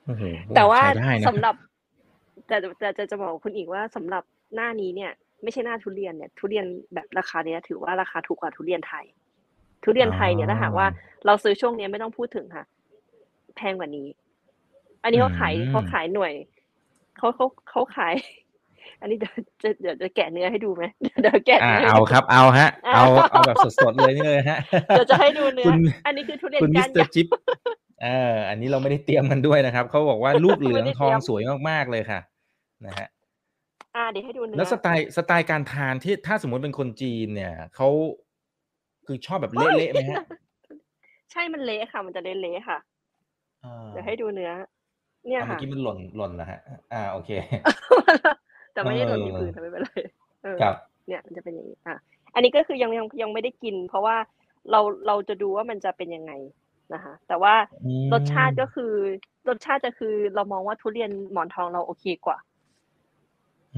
[0.07, 0.23] โอ้โห
[0.55, 1.55] แต่ว่าใช้ได้นะสำหรับ
[2.47, 4.23] แต่แต่จะจะบอกคุณอีกว่าสำหรับ
[4.55, 5.11] หน้านี้เนี่ย
[5.43, 9.05] ไม่ใช่หน้าทุเรียนเนี่ย ทุเรียนแบบราคาเนี้ยถือว่าราคาถูกกว่าทุเรียนไทย
[9.85, 10.87] ทุเรียนไทยเนี่ยถ้าหากว่า
[11.27, 12.65] เราซื้อช่วงเนี้ยไม่ต้องพูดถึงค่ะ
[13.57, 14.09] แพงกว่านี้
[15.03, 16.33] อันนี้เขาขายอืมเขาขายหน่วย
[17.17, 18.15] เขาเขาเขาขาย
[19.01, 20.85] อันนี้เดี๋ยวจะเดี๋ยวจะแกะเนื้อให้ดูไหม
[21.21, 25.75] เดี๋ยวแกะอ่าเนื้อเอาให้ดูครับ เอาฮะเอาเอาเอาแบบสดๆเลยนี่เลยฮะเดี๋ยวจะให้ดูเนื้อคุณ
[26.07, 27.27] อันนี้คือทุเรียนคุณมิก้าสนเตอใหญ่ร์จิ๊บ
[28.03, 32.21] เอออันนี้เราไม่ได้เตรียมมันด้วยนะครับเขาบอกว่าลูกเหลืองไม่ได้ทองเตรียมสวยมากๆเลยค่ะ
[32.87, 33.09] นะฮะ
[33.97, 37.89] อ่าเดี๋ยวให้ดูเนื้อแล้วสไตล์สไตล์การทานที่ถ้าสมมติเป็นคนจีนเนี่ยเขา
[39.07, 40.17] คือชอบแบบเละๆไหมฮะ
[41.33, 42.94] ใช่มันเละค่ะ มันจะเละๆค่ะอ่า
[43.91, 44.53] เดี๋ยวให้ดูเนื้อ
[45.27, 46.59] เนี่ยอะเมื่อค่ะกี้มันหล่นหล่นนะฮะ
[46.93, 47.31] อ่าโอเค
[48.73, 49.91] แต่ไม่ได้หล่นที่เออพื้นแต่ไม่เป็นไร
[50.45, 50.75] เออครับ
[51.07, 51.97] เนี่ยมันจะเป็นอย่างนี้อะ
[52.35, 54.17] อันนี้ก็คือยังยังยังไม่ได้กิน เพราะว่า
[54.71, 56.33] เราเราจะดูว่ามันจะเป็นยังไง
[56.95, 57.55] นะคะ แต่ว่า
[57.85, 58.93] อืมรสชาติก็คือ
[59.49, 62.39] รสชาติจะคือเรามองว่าทุเรียนหมอนทองเราโอเคกว่า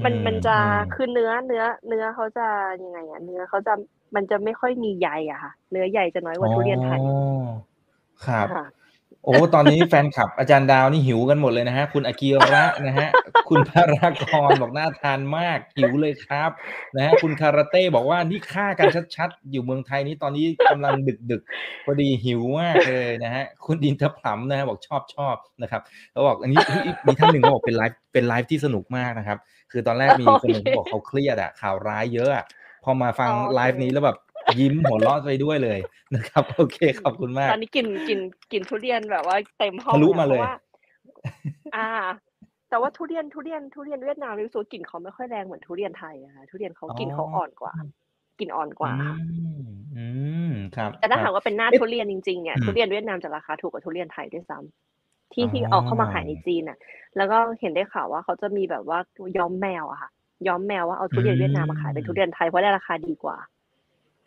[0.03, 2.47] มันอืมันจะอืมคือเนื้อเนื้อ เนื้อเขาจะ
[2.83, 3.73] ยังไงอะเนื้อเขาจะ
[4.15, 7.67] มันจะไม่ค่อยมีใยอะค่ะ เนื้อใยจะน้อยกว่าทุเรียนไทยอ๋อ
[8.25, 8.61] ครับค่ะ
[9.25, 13.09] โอ้ตอนนี้แฟนคลับอาจารย์ดาวนี่หิวกันหมดเลยนะฮะ คุณอากีระนะฮะ
[13.49, 16.51] คุณพารากรบอกน่าทานมากหิวเลยครับ
[16.95, 20.93] นะฮะคุณคาราเต้บอกว่านี่ฆ่ากันชัดๆ อยู่เมืองไทยนี้ตอนนี้กำลัง
[21.31, 29.37] ดึกๆพอดีหิวมากเลยนะฮะ คุณดินทผลัมนะฮะบอกชอบชอบนะครับเขาบอกอันนี้เฮ้ยมีท่านหนึ่งเขาบอกเป็นไลฟ์เป็นไลฟ์ที่สนุกมากนะครับ
[29.71, 32.45] คือตอนแรกมีคนหนึ่งเขาบอกเขาเครียดอะข่าวร้ายเยอะอะ
[32.83, 34.17] พอมาฟังอ๋อโอเคไลฟ์นี้แล้วแบบ
[34.59, 35.79] ยิ้มหัวเราะไปด้วยเลย
[36.15, 38.19] นะครับ โอเคขอบคุณมากตอนนี้กินกิน
[38.51, 40.51] กินทุเรียนแบบว่าเต็มห้องทะลุแวมาเลยพระว่
[41.75, 41.89] อ่า
[42.69, 47.73] แต่ว่าทุเรียนทุเรียนทุเรียนเวียดนามรู้สึกว่ากลิ่นเขาไม่ค่อยแรงเหมือนทุเรียนไทยอะค่ะทุเรียนเขาอ๋อกลิ่นเขาอ่อนกว่า
[48.39, 49.01] กลิ่นอ่อนกว่าอื
[49.59, 50.05] มอื
[50.49, 56.77] มครับ แต่ถ้าคหารับกว่าเป็นหน้าเอ๊ะทุเรียนจริงๆเนี่ยอืมทุเรียนเวียดนามจะราคาถูกกว่าทุเรียนไทยด้วยซ้ำที่ที่อ๋อเอาเข้ามาขายในจีนน่ะ
[57.17, 58.99] แล้วก็เห็นได้ข่าวว่าเขาจะมีแบบว่า
[59.37, 60.09] ย้อมแมวอะค่ะ
[60.47, 63.37] ย้อมแมวว่าเอาทุเรียนเวียดนามมาขายเป็นทุเรียนไทยเพราะได้ราคาดีกว่า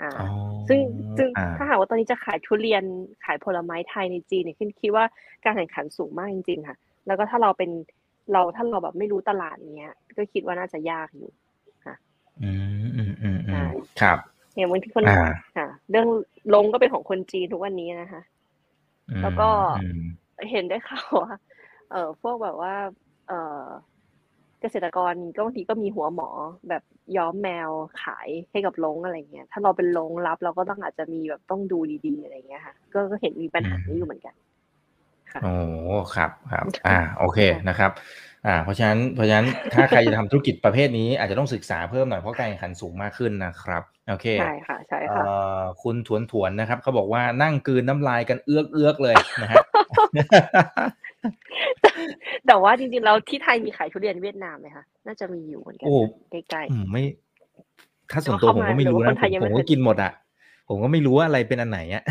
[0.00, 0.26] อ่าอ๋อ
[0.68, 0.80] ซึ่ง
[1.16, 2.84] ซึ่งอ่าถ้าหากว่าตอนนี้จะขายทุเรียน
[3.24, 5.04] ขายผลไม้ไทยในจีนเนี่ยคิดคิดว่า
[5.44, 6.76] การแข่งขันสูงมากจริงๆค่ะ
[7.06, 7.70] แล้วก็ถ้าเราเป็น
[8.32, 11.30] เราถ้าเราแบบไม่รู้ตลาดเนี้ย ก็คิดว่าน่าจะยากอยู่
[12.42, 12.50] อื
[12.82, 13.66] มอืมอืมอืใช่ม
[14.00, 14.18] ครับ
[14.54, 15.12] อย่างบางทีคนอ่า
[15.56, 16.06] ค่ะ เรื่อง
[16.54, 18.22] ลงก็เป็นของคนจีนทุกวันนี้นะคะ
[19.10, 19.98] อืมแล้วก็อืม
[20.50, 21.34] เห็นได้ข่าวว่า
[21.90, 22.74] เออพวกแบบว่า
[23.26, 23.34] เออ
[24.60, 26.28] เกษตรกรก็บางทีก็มีหัวหมอ
[26.68, 26.82] แบบ
[27.16, 27.70] ย้อมแมว
[28.02, 34.34] ขายให้กับลงอะไรเงี้ยถ้าเราเป็นลงรับเราก็ต้องอาจจะมีแบบต้องดูดีๆอะไรเงี้ยค่ะ ก็ก็เห็นมีปัญหานี้อยู่เหมือนกัน
[35.32, 35.52] ค่ะโอ้
[36.14, 37.38] ครับครับ อ่า โอเค
[37.68, 37.90] นะครับ
[38.46, 45.24] อ่า เพราะฉะนั้น เพราะฉะนั้น ถ้าใครจะทำธุรกิจประเภทนี้ อาจจะต้องศึกษาเพิ่มหน่อย เพราะการแข่งขันสูงมากขึ้นนะครับ โอเค ใช่ค่ะ ใช่เอ่ค่ะ
[45.60, 49.62] อคุณถวนถวนๆนะครับ เขาบอกว่านั่งกลืนน้ำลายกันเอื้อกเอื้อกๆเลยนะฮะ
[52.46, 55.96] แต่ว่าจริงๆแล้วที่ไทยมีขายทุเรียนเวียดนามไหมคะน่าจะมีอยู่เหมือนกันโอ้
[56.30, 57.02] ใกล้อืมไม่
[58.12, 60.12] ถ้าส่วนตัวผมก็ไม่รู้หรือว่านะคนผไทยมยังผไม่มเคก็ยกินหมดอะ
[60.68, 62.02] ผมก็ไม่รู้ว่าอะไรเป็นอันไหนอะ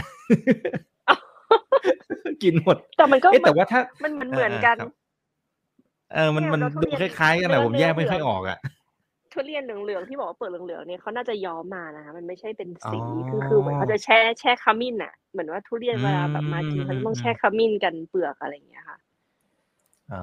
[2.43, 4.89] กินหมดๆแต่มันก็เอ๊ะแต่ว่าถ้ามันมันเหมือนกันครับ
[6.13, 8.57] เออมันเนี่ยมันเราทุดูเรียนคล้ายๆกันเนื้นะอผมแยกเนื้อไม่ค่อยเหลือองอกอะ
[9.33, 12.99] ทุเรียนเหลืองๆที่บอกว่าเปลือกเหลืองๆเนี่ยเขาน่าจะย้อมมานะคะมันไม่ใช่เป็นสีอ๋อ
[13.29, 18.97] คือคือเหมือนเขาจะแช่แช่ขมิ้นอะ เหมือนว่าทุเรียนเวลาแบบมาจีนเขาจะต้องแช่ขมิ้นกันเปลือกอะไรอย่างเงี้ยค่ะ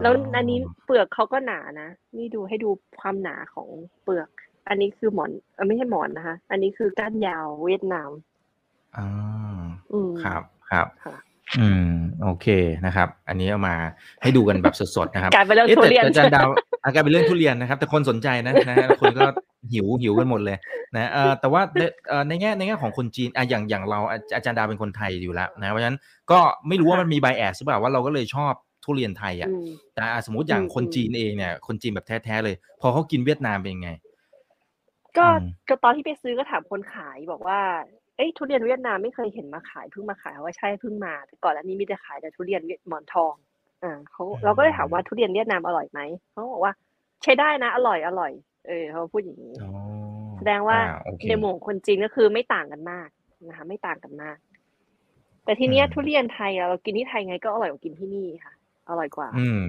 [0.02, 2.68] แล้วอันนี้เปลือกเขาก็หนานะ นี่ดูให้ดู
[3.00, 3.68] ความหนาของ
[4.02, 4.28] เปลือก
[4.68, 8.10] อันนี้คือหมอนเออไม่ใช่หมอนนะคะ อันนี้คือก้านยาวเวียดนาม
[8.96, 9.06] อ่า
[9.92, 11.16] อืมครับครับค่ะ
[11.58, 11.90] อืม
[12.22, 12.46] โอเค
[12.86, 13.74] นะครับ อันนี้เอามา
[14.22, 16.48] ให้ดูกันแบบสดๆนะครับกลายเป็นเรื่องอ๊ะทุแต่เรียนแต่อาจารย์ดาว
[16.84, 19.26] อาการเป็นเรื่องทุเรียนนะครับ แต่คนสนใจนะนะฮะคนก็
[19.72, 20.56] หิวหิวกันหมดเลย
[20.94, 25.98] นะเอ่อแต่ว่าในเอ่อในแง่ในแง่ของคนจีนอะอย่างอย่างเราอาอาจารย์ดาวเป็นคนไทยอยู่แล้วนะเพราะฉะนั้น
[26.30, 28.52] ก็ไม่รู้ว่ามันมีไบแอสหรือเปล่าว่าเราก็เลยชอบ
[28.86, 33.90] ทุเรียนไทยอะอืมแต่อะสมมติอย่างอืมคนจีนเองเนี่ย คนจีนแบบแท้ๆเลย พอเขากินเวียดนามเป็นยังไง
[35.18, 37.60] ก็อืมก็ตอนที่ไปซื้อก็ถามคนขายบอกว่า
[38.16, 43.34] เอ้ยทุเรียนเวียดนามไม่เคยเห็นมาขายเพิ่งมาขายเขาว่าใช่เพิ่งมาแต่ก่อนอันนี้มีแต่ขายแต่ทุเรียนเวียดหมอนทอง
[43.82, 46.00] อ่าเขาเราก็เลยถามว่าทุเรียนเวียดนามอร่อยไหม
[46.32, 46.72] เขาบอกว่า
[47.22, 48.32] ใช้ได้นะ อร่อยอร่อย
[48.66, 49.70] เออเขาพูดอย่างนี้อ๋อ
[50.36, 53.08] แสดงว่าอ่โอเคในหมู่ของคนจีนก็คือไม่ต่างกันมาก
[53.48, 54.36] นะคะไม่ต่างกันมาก
[55.44, 58.54] แต่ทีเนี้ยอืมทุเรียนไทยอะเรากินที่ไทยไงก็อร่อยกว่ากินที่นี่ค่ะ
[58.88, 59.64] อร่อยกว่า อืม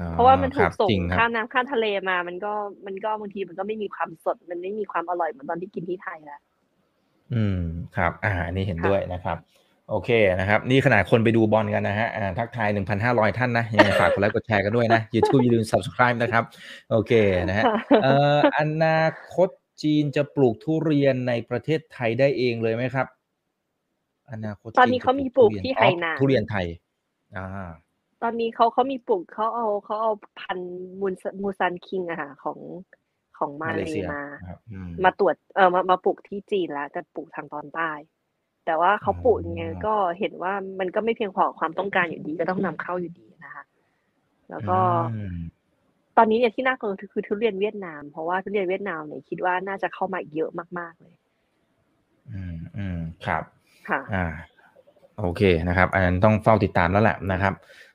[0.00, 2.52] อ๋อเพราะว่ามันถูคกบส่งจริงครับข้ามน้ำข้ามทะเลมา มันก็
[2.86, 6.40] มันก็บางทีมันก็ไม่มีความสด มันไม่มีความอร่อยเหมือนตอนที่กินที่ไทยแล้ว
[7.34, 7.60] อืม
[7.96, 9.38] ครับ อ่าอันนี้เห็นค่ะด้วยนะครับ
[9.90, 10.10] โอเค
[10.40, 12.68] นะครับ นี่ขนาดคนไปดูบอลกันนะฮะอ่าทักทาย
[13.02, 16.44] 1,500 ท่านนะยังไงฝากกดไลค์กดแชร์กันด้วยนะ YouTube อย่าลืม subscribe นะครับ
[16.90, 17.12] โอเค
[17.48, 17.64] นะฮะ
[18.02, 19.02] เอ่ออนา
[19.34, 19.48] คต
[19.82, 23.06] จีนจะปลูกทุเรียนในประเทศไทยได้เองเลยไหมครับ
[24.32, 26.66] อนาคตตอนนี้จีจะเขามีปลูกทุรียนที่อ๋อไหหนานทุเรียนไทย
[27.36, 27.70] อ่า
[28.22, 32.58] ตอนนี้เขาเขามีปลูกเขาเอาเขาเอาพันธุ์มูมูซันคิงอะค่ะของ
[33.38, 37.90] ของมามาเลเลเซียมาครับอืมมาตรวจเออมามาปลูกที่จีนแล้วแต่ปลูกทางตอนใต้
[38.66, 43.64] แต่ว่าเขาปลูกยังไงอ๋อก็เห็นว่ามันก็ไม่เพียงพอกับความต้องการอยู่ดีก็ต้องนำเข้าอยู่ดีนะคะ
[44.50, 44.78] แล้วก็
[45.14, 45.38] อืม
[46.16, 51.14] ตอนนี้เนี่ยที่น่ากลัวคือทุเรียนเวียดนาม เพราะว่าทุเรียนเวียดนามเนี่ยคิดว่าน่าจะเข้ามาอีกเยอะมาก ๆเลย
[52.32, 53.42] อืมอืมครับ
[53.88, 54.26] ค่ะ อ่า
[55.20, 57.54] โอเคนะครับ อันนั้นต้องเฝ้าติดตามแล้วแหละนะครับ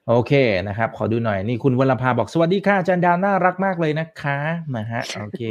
[0.10, 0.34] โอเค
[0.68, 4.38] นะครับ ขอดูหน่อยนี่คุณวรภาบอกสวัสดีค่ะอาจารย์ดาวน่ารักมากเลยนะคะ
[4.78, 5.43] นะฮะโอเค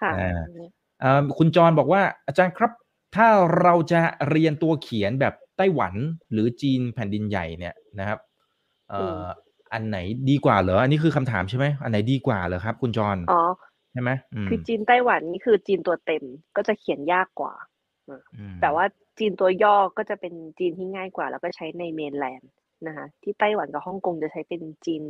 [0.00, 0.40] ค่ะอ่า
[1.00, 2.72] เอ่อคุณจรบอกว่าอาจารย์ครับ
[3.16, 3.28] ถ้า
[3.62, 4.00] เราจะ
[4.30, 5.94] เรียนตัวเขียนแบบไต้หวัน
[6.32, 8.18] หรือจีนแผ่นดินใหญ่เนี่ยนะครับ
[8.90, 9.20] เอ่อ
[9.72, 9.98] อันไหน
[10.30, 13.42] ดีกว่าเหรออันนี้คือคำถามใช่ไหมอันไหนดีกว่าเหรอครับ คุณจรอ๋อ
[13.92, 16.24] ใช่ไหมอืมคือจีนไต้หวันนี่คือจีนตัวเต็ม
[16.56, 17.54] ก็จะเขียนยากกว่า
[18.08, 18.84] อืมแต่ว่า
[19.18, 22.50] จีนตัวย่อก็จะเป็นจีนที่ง่ายกว่า แล้วก็ใช้ในเมนแลนด์
[22.86, 25.02] นะคะที่ไต้หวันกับฮ่องกงจะใช้เป็นจีน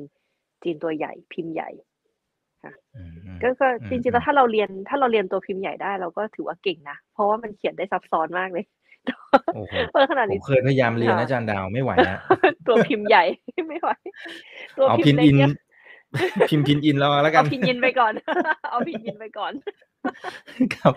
[0.62, 1.70] จีนตัวใหญ่พิมพ์ใหญ่
[2.64, 8.64] อืมอืมก็ก็อืมจริงๆแล้วถ้าเราเรียนถ้าเราเรียนตัวพิมพ์ใหญ่ได้เราก็ถือว่าเก่งนะเพราะว่ามันเขียนได้ซับซ้อนมากเลย
[9.54, 12.18] โอ้โหเปิดขนาดผมนี้เคยพยายามเรียนค่ะนะอาจารย์ดาวไม่ไหวนะ
[12.66, 13.24] ตัวพิมพ์ใหญ่
[13.68, 13.90] ไม่ไหว
[14.76, 15.50] ตัวเอาพิพิมนพ์เล็อิกนเนี่ย
[16.48, 18.12] พิมพ์พินอินแล้วแล้วกัเอานพินยินไปก่อน
[18.70, 19.52] เอาพินยินไปก่อน
[20.74, 20.94] ครับ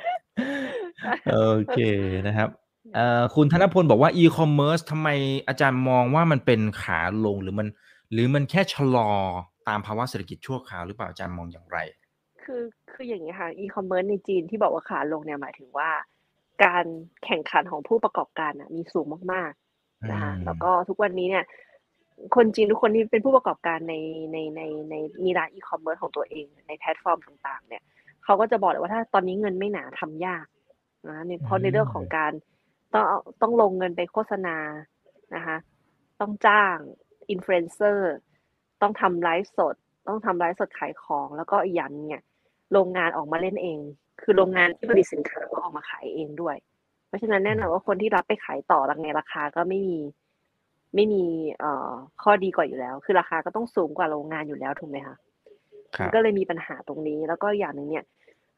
[1.31, 1.39] โอ
[1.71, 1.79] เค
[2.27, 2.66] นะครับเอ่อ
[3.35, 5.07] คุณธนพลบอกว่า e-commerce ทำไม
[5.47, 7.67] อาจารย์มองว่ามันเป็นขาลงหรือมัน
[8.11, 9.09] หรือมันแค่ชะลอ
[9.67, 11.77] ตามภาวะเศรษฐกิจชั่วคราวหรือเปล่าอาจารย์มองอย่างไร
[12.43, 15.89] คือคืออย่างนี้ค่ะอีคอมเมิร์ซในจีนที่บอกว่าขาลงเนี่ยหมายถึงว่า
[16.63, 16.85] การ
[17.25, 21.45] แข่งขันของผู้ประกอบการน่ะมีสูงมากๆนะคะอืมแล้วก็ทุกวันนี้เนี่ย
[22.35, 23.95] คนจีนทุกคนที่เป็นผู้ประกอบการใน
[24.31, 27.83] ในในในมีร้านอีคอมเมิร์ซของตัวเองในแพลตฟอร์มต่าง ๆ เนี่ย
[28.23, 30.45] เขาก็จะบอกเลยว่าถ้าตอนนี้เงินไม่หนาทำยาก
[31.09, 32.31] นะในเพราะในเรื่องของการ
[32.93, 34.57] ต้องเอาต้องลงเงินไปโฆษณา
[35.35, 35.57] นะคะ
[36.19, 36.77] ต้องจ้าง
[37.29, 38.15] อินฟลูเอนเซอร์
[38.81, 39.75] ต้องทำไลฟ์สด
[40.07, 42.23] ต้องทำไลฟ์สดขายของ แล้วก็อีกอย่างหนึ่งเนี่ย
[42.73, 43.79] โรงงานออกมาเล่นเอง
[44.21, 46.55] คือโรงงานที่ผลิตสินค้าก็ออกมาขายเองด้วย
[47.07, 49.99] เพราะฉะนั้นแน่นอนว่าคนที่รับไปขายต่อรังไงราคาก็ไม่มี
[50.95, 51.23] ไม่มี
[51.59, 51.91] เอ่อ
[52.23, 55.15] ข้อดีกว่าอยู่แล้ว คือราคาก็ต้องสูงกว่าโรงงานอยู่แล้วถูกไหมคะ
[55.95, 58.05] ครับก็เลยมีปัญหาตรงนี้ แล้วก็อย่างหนึ่งเนี่ย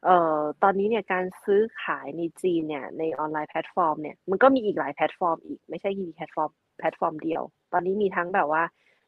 [0.04, 7.42] เอ่อตอนนี้เนี่ยการซื้อขายในจีนเนี่ยใน online platform เนี่ยมันก็มีอีกหลายแพลตฟอร์มอีกไม่ใช่มีแพลตฟอร์มแพลตฟอร์มเดียว
[7.72, 8.62] ตอนนี้มีทั้งแบบว่า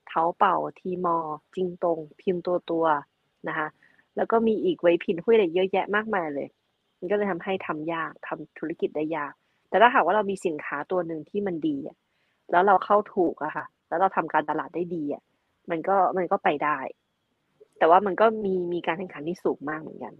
[0.08, 1.16] เถาเป่าทีมอลล์
[1.54, 2.84] จิงตง พิมพ์ตัวตัว
[3.48, 3.68] นะคะ
[4.16, 6.48] แล้วก็มีอีกเหวยผิ่นหุ้ยอะไรเยอะแยะมากมายเลย
[6.98, 9.32] มันก็เลยทำให้ทำยากทำธุรกิจได้ยาก
[9.68, 11.76] แต่ถ้าหากว่าเรามีสินค้าตัวหนึ่งที่มันดี
[12.50, 15.22] แล้วเราเข้าถูกอะค่ะ แล้วเราทำการตลาดได้ดีอะ
[15.70, 16.78] มันก็มันก็ไปได้
[17.78, 20.14] แต่ว่ามันก็มีมีการแข่งขันที่สูงมากเหมือนกัน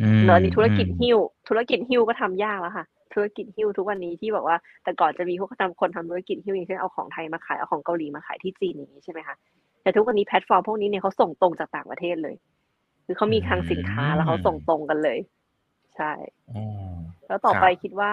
[0.00, 1.18] อืมแล้วอันนี้ธุรกิจอืมหิ้ว
[1.48, 2.84] ธุรกิจหิ้วก็ทำยากแล้วค่ะ
[3.14, 9.36] ธุรกิจหิ้วทุกวันนี้ที่บอกว่า แต่ก่อนจะมีพวกทำคนทำธุรกิจหิ้วอย่างเช่นเอาของไทยมาขายเอาของเกาหลีมาขายที่จีนอย่างนี้ใช่ไหมคะ
[9.82, 12.34] แต่ทุกวันนี้แพลตฟอร์มพวกนี้เนี่ยเขาส่งตรงจากต่างประเทศเลย
[13.06, 15.18] คือเขามีคลังสินค้าแล้วเขาส่งตรงกันเลย
[15.96, 16.12] ใช่
[16.50, 16.64] อ๋อ
[17.26, 18.12] แล้วต่อครับไปคิดว่า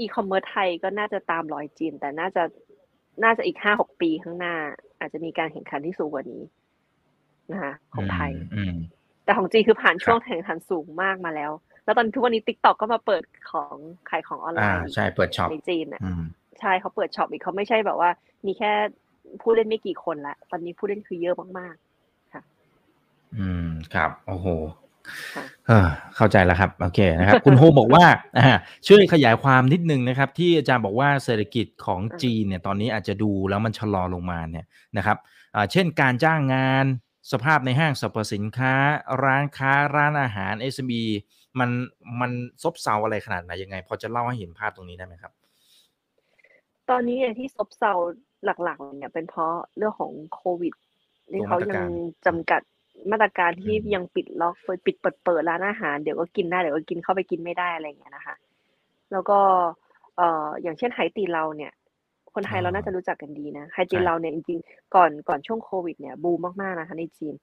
[0.00, 2.42] อีคอมเมิร์ซไทยก็น่าจะตามรอยจีน แต่น่าจะ
[3.24, 4.54] น่าจะอีกห้าหกปีข้างหน้า
[4.98, 6.42] อาจจะมีการแข่งขันที่สูงกว่านี้
[7.52, 8.74] นะคะของไทยมอืม
[9.24, 11.50] แต่ของจีนคือผ่านครับช่วงแข่งขันสูงมากมาแล้ว
[11.84, 13.76] แล้วตอนทุกวันนี้ TikTok ก็มาเปิดของ
[14.10, 16.22] ขายของออนไลน์อ่าใช่เปิด shop ในจีนอะอืม
[16.60, 18.10] ใช่เขาเปิด shop อีกเขาไม่ใช่แบบว่า
[18.46, 18.72] มีแค่
[19.42, 21.74] ผู้เล่นไม่กี่คนละตอนนี้ผู้เล่นคือเยอะมาก
[23.38, 24.46] อืมครับ โอ้โห
[25.34, 28.04] ค่ะเออเข้าใจแล้วครับ โอเคนะครับ คุณโฮมบอกว่า
[28.38, 28.48] อ่า
[28.86, 34.66] ช่วยขยายความนิดนึงนะครับ ที่อาจารย์บอกว่าเศรษฐกิจของจีนเนี่ยตอนนี้อาจจะดูแล้วมันชะลอลงมาเนี่ย
[34.96, 35.16] นะครับ
[35.54, 36.86] อ่าเช่นการจ้างงาน
[37.32, 38.74] สภาพในห้างสรรพสินค้า
[39.24, 41.02] ร้านค้าร้านอาหาร SME
[41.58, 41.70] มัน
[42.20, 42.30] มัน
[42.62, 45.32] ซบเซาอะไรขนาดไหนยังไง พอจะเล่าให้เห็นภาพตรงนี้ได้ไหมครับ
[46.90, 47.92] ตอนนี้เนี่ยที่ซบเซา
[48.44, 50.74] หลักๆเนี่ยเป็นเพราะเรื่องของโควิด
[51.32, 51.82] ที่เขายัง
[52.26, 52.60] จำกัด
[53.10, 58.34] มาตรการที่ยังปิดล็อกเปิดปิดเปิดเปิดร้านอาหารเดี๋ยวก็กินได้เดี๋ยวก็กินเข้าไปกินไม่ได้อะไรอย่างเงี้ยนะคะ
[59.12, 59.38] แล้วก็
[60.16, 61.72] เอ่ออย่างเช่นไหตีเราเนี่ย
[62.34, 67.34] คนไทยเราน่าจะรู้จักกันดีนะไหตีเราเนี่ยจริงๆก่อนก่อนช่วงโควิดเนี่ยบูมมากๆนะคะในจีน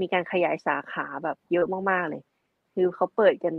[0.00, 2.22] มีการขยายสาขาแบบเยอะมากๆเลย
[2.74, 3.54] คือเขาเปิดกัน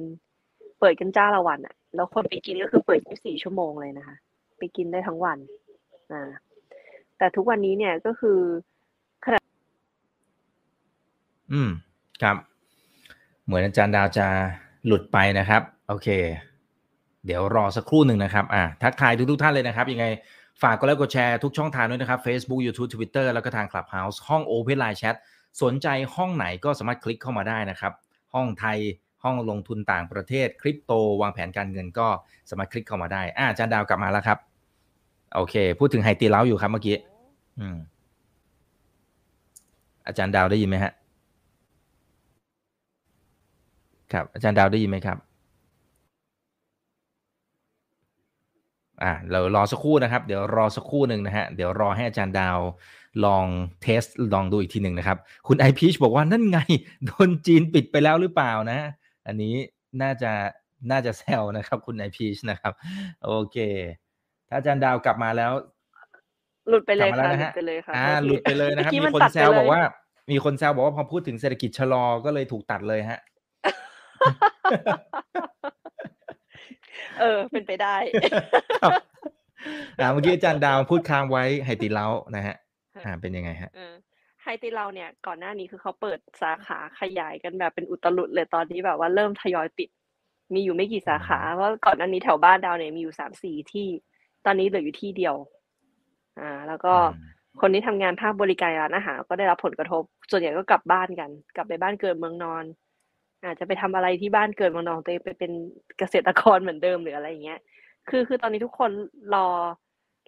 [0.80, 4.16] เปิดกันจ้าละวันอะแล้วคนไปกินก็คือเปิด 24 ชั่วโมงเลยนะคะ
[4.60, 5.38] ไปกินได้ทั้งวัน
[6.12, 6.32] อ่า
[7.18, 8.39] แต่ทุกวันนี้เนี่ยก็คือ
[11.54, 11.70] อืม
[12.22, 12.38] ครับ
[13.46, 14.28] เหมือนอาจารย์ดาวจะ
[14.86, 16.08] หลุดไปนะครับ โอเค
[17.26, 20.06] เดี๋ยวรอสักครู่หนึ่งนะครับ อ่าทักทายทุกๆท่านเลยนะครับ ยังไง
[20.62, 25.16] ฝากกดไลค์กดแชร์ทุกช่องทางด้วยนะครับ Facebook YouTube Twitter แล้วก็ทาง Clubhouse ห้อง Open Line Chat
[25.62, 27.93] สนใจห้องไหนก็สามารถคลิกเข้ามาได้นะครับ
[28.34, 28.78] ห้องไทย
[29.24, 30.91] ห้องลงทุนต่างประเทศคริปโต
[31.22, 32.07] วางแผนการเงินก็
[32.49, 34.38] สามารถคลิกเข้ามาได้อาอาจารย์ดาวกลับมาแล้วครับ
[35.36, 36.95] โอเค พูดถึงไฮตีเล้าอยู่ครับเมื่อกี้
[37.59, 37.78] อืม
[40.07, 40.93] อาจารย์ดาวได้ยินไหมฮะ
[44.14, 45.18] ครับ อาจารย์ดาวได้ยินไหมครับ
[49.04, 52.60] อ่าเรารอสักครู่นะครับ เดี๋ยวรอสักครู่หนึ่งนะฮะเดี๋ยวรอให้อาจารย์ดาว
[53.26, 53.45] ลอง
[53.82, 56.60] เทสลองดูอีกทีหนึ่งนะครับ คุณไอพีชบอกว่านั่นไง
[57.06, 58.80] โดนจีนปิดไปแล้วหรือเปล่านะ
[59.28, 59.54] อันนี้
[60.02, 60.32] น่าจะ
[60.91, 62.74] น่าจะแซวนะครับ คุณไอพีชนะครับ
[63.26, 63.58] โอเค
[64.49, 65.52] ถ้าอาจารย์ดาวกลับมาแล้ว
[66.70, 69.82] หลุดไปเลยกลับมาค่ะแล้วนะฮะหลุดไปเลยค่ะอ่าโทษทีหลุดไปเลยนะครับมื่อมีกี้คนตัดแซไปวเลยบอกว่า
[70.32, 73.20] มีคนแซวบอกว่าพอพูดถึงเศรษฐกิจชะลอก็เลยถูกตัดเลยฮะ
[77.20, 77.95] เออ เป็นไปได้
[78.82, 78.91] ครับ
[79.99, 82.56] อ่าเมื่อกี้อาจารย์ดาวพูดค้างไว้ไฮติเล้านะฮะ
[83.06, 83.93] อ่า เป็นยังไงฮะเออ
[84.43, 89.89] ไฮตีเราเนี่ยก่อนหน้านี้คือเขาเปิดสาขาขยายกันแบบเป็นอุตลุดเลยตอนนี้แบบว่าเริ่มทยอยปิด
[90.54, 93.88] มีอยู่ไม่กี่สาขาเพราะก่อนหน้านี้แถวบ้านดาวเนี่ยมีอยู่สามสี่ที่
[94.45, 95.36] ตอนนี้เหลืออยู่ที่เดียว
[96.39, 97.32] อ่า แล้วก็อืม
[97.62, 102.64] คนที่ทำงานภาคบริการร้านอาหารก็ได้รับผลกระทบ ส่วนใหญ่ก็กลับบ้านกัน กลับไปบ้านเกิดเมืองนอน
[103.44, 105.52] อาจจะไปทำอะไรที่บ้านเกิดเมืองนอนของตัวเองไปเป็น
[106.00, 107.60] เกษตรกรเหมือนเดิมหรืออะไรอย่างเงี้ย
[108.10, 108.92] คือคือตอนนี้ทุกคน
[109.34, 109.48] รอ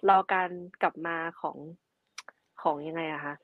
[0.08, 0.50] รอการ
[0.82, 1.56] กลับมาของ
[2.62, 3.34] ของยังไงอะคะ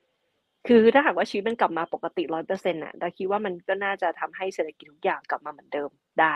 [0.66, 5.90] คือถ้าหากว่าชีวิตมันกลับมาปกติร้อยเปอร์เซ็นต์อะดาคิดว่ามันก็น่าจะทำให้เศรษฐกิจทุกอย่างกลับมาเหมือนเดิม
[6.20, 6.34] ได้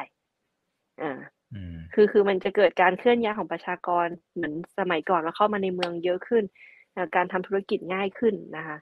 [1.03, 1.21] อ่า
[1.53, 6.45] อืมคือคือมันจะเกิดการเคลื่อนย้ายของประชากรเหมือนสมัยก่อนว่าเข้ามาในเมืองเยอะขึ้น
[6.97, 8.77] อ่าการทำธุรกิจง่ายขึ้นนะคะ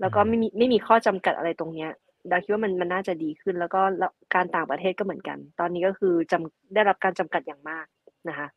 [0.00, 1.90] แล้วก็อืมไม่มีไม่มีข้อจำกัดอะไรตรงเนี้ย
[2.30, 7.86] ดาคิดว่ามันมันน่าจะดีขึ้น แล้วก็แล้วการต่างประเทศก็เหมือนกัน ตอนนี้ก็คือจำได้รับการจำกัดอย่างมาก
[8.28, 8.48] นะคะ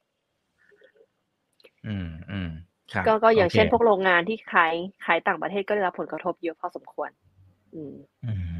[1.88, 2.50] อืมอืม
[2.94, 4.74] ครับก็ก็อย่างโคเช่นพวกโรงงานที่ขาย
[5.06, 7.10] ขายต่างประเทศก็ได้รับผลกระทบเยอะพอสมควร
[7.76, 7.94] อืม
[8.26, 8.60] อืม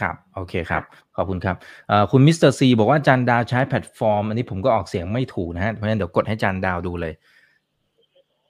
[0.00, 0.82] ครับ โอเคครับ
[1.16, 1.56] ขอบคุณครับ
[1.88, 7.12] เอ่อคุณมิสเตอร์ซีบอกว่าจันดาวใช้แพลตฟอร์ม อันนี้ผมก็ออกเสียงไม่ถูกนะฮะ เพราะฉะนั้นเดี๋ยวกดให้จันดาวดูเลย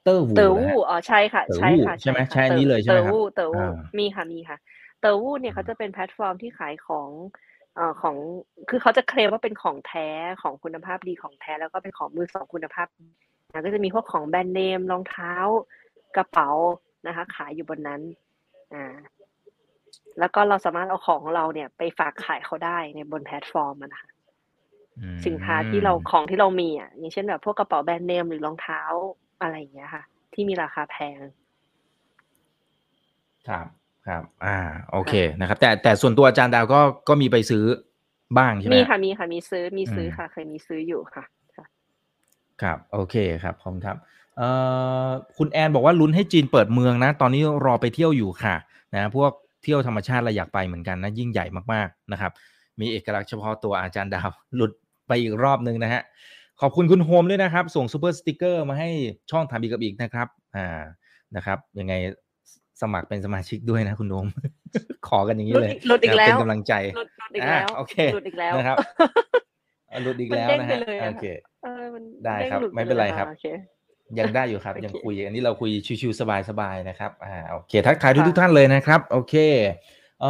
[0.05, 4.57] เตอร์วูเต๋อนะวูฮะอ๋อใช่ค่ะเต๋อใช่วู่ค่ะ ใช่ไหมค่ะใช่อันนี้เลยใช่ไหมเต๋อครับวูเต๋อวูอ่ามีค่ะมีค่ะ
[5.03, 7.09] เต๋อวูเนี่ยเขาจะเป็นแพลตฟอร์มที่ขายของ
[7.75, 8.17] เอ่อของ
[8.71, 10.09] คือเขาจะเคลมว่าเป็นของแท้
[10.43, 13.09] ของคุณภาพดีของแท้แล้วก็เป็นของมือสองคุณภาพดี
[13.53, 15.33] นะก็จะมีพวกของแบรนด์เนมรองเท้า
[16.17, 16.51] กระเป๋า
[17.07, 18.01] นะคะ ขายอยู่บนนั้น
[18.75, 18.97] อ่า
[20.19, 24.11] แล้วก็เราสามารถเอาของของเราเนี่ย ไปฝากขายเขาได้ในบนแพลตฟอร์มอะนะคะ
[24.99, 28.81] อืมสินค้าที่เราของที่เรามีอะอย่างเช่นแบบพวกกระเป๋าแบรนด์เนมหรือรองเท้า
[29.41, 31.19] อะไรอย่างเงี้ยค่ะ ที่มีราคาแพง
[33.49, 33.67] ครับ
[34.07, 34.59] ครับ อ่า
[34.93, 37.65] โอเคนะครับ แต่แต่ส่วนตัวอาจารย์ดาวก็ก็มีไปซื้อ
[38.39, 41.25] บ้างใช่ไหมมีฮะค่ะมีค่ะมีซื้อมีซื้ออมค่ะ เคยมีซื้ออยู่ค่ะ
[41.57, 41.65] ค่ะ
[42.63, 43.97] ครับ โอเคครับขอบคุณครับ
[44.37, 44.49] เอ่
[45.07, 48.55] อคุณแอนบอกว่าลุ้นให้จีนเปิดเมืองนะ ตอนนี้รอไปเที่ยวอยู่ค่ะ
[48.95, 49.33] นะ พวก
[49.63, 52.33] เที่ยวธรรมชาติเราอยากไปเหมือนกันนะ ยิ่งใหญ่มากๆนะครับ
[52.81, 54.73] มีเอกลักษณ์เฉพาะตัวอาจารย์ดาว หลุด
[55.09, 56.03] ไปอีกรอบนึงนะฮะ
[56.61, 58.91] ขอบคุณคุณโฮมด้วยนะครับ ส่ง Super Sticker มาให้
[59.31, 60.81] ช่องถามอีกกับอิกนะครับ อ่า
[61.37, 61.95] นะครับ ยังไง
[62.83, 64.27] สมัครเป็นสมาชิกด้วยนะคุณโฮม
[65.09, 68.77] ขอกันอย่างนี้เลยหลุดอีกนะแล้วเป็นกำลังใจหลุดหลุดอีกแล้วอ่าโอเคหลุดอีกแล้วนะครับ
[69.91, 71.27] อะหลุดอีกแล้วมันเด้งนะไปฮะเลยอะโอเค
[71.63, 73.47] เออมันได้เด้งครับหลุดไม่เป็นไรลยครับโอเค
[74.19, 75.71] ยังได้อยู่ครับโอเคยังคุยอันนี้เราคุย
[76.01, 79.35] ชิวๆสบายๆนะครับอ่าโอเค ทักทายทุกค่ะทุกท่านเลยนะครับ โอเค
[80.21, 80.27] เอ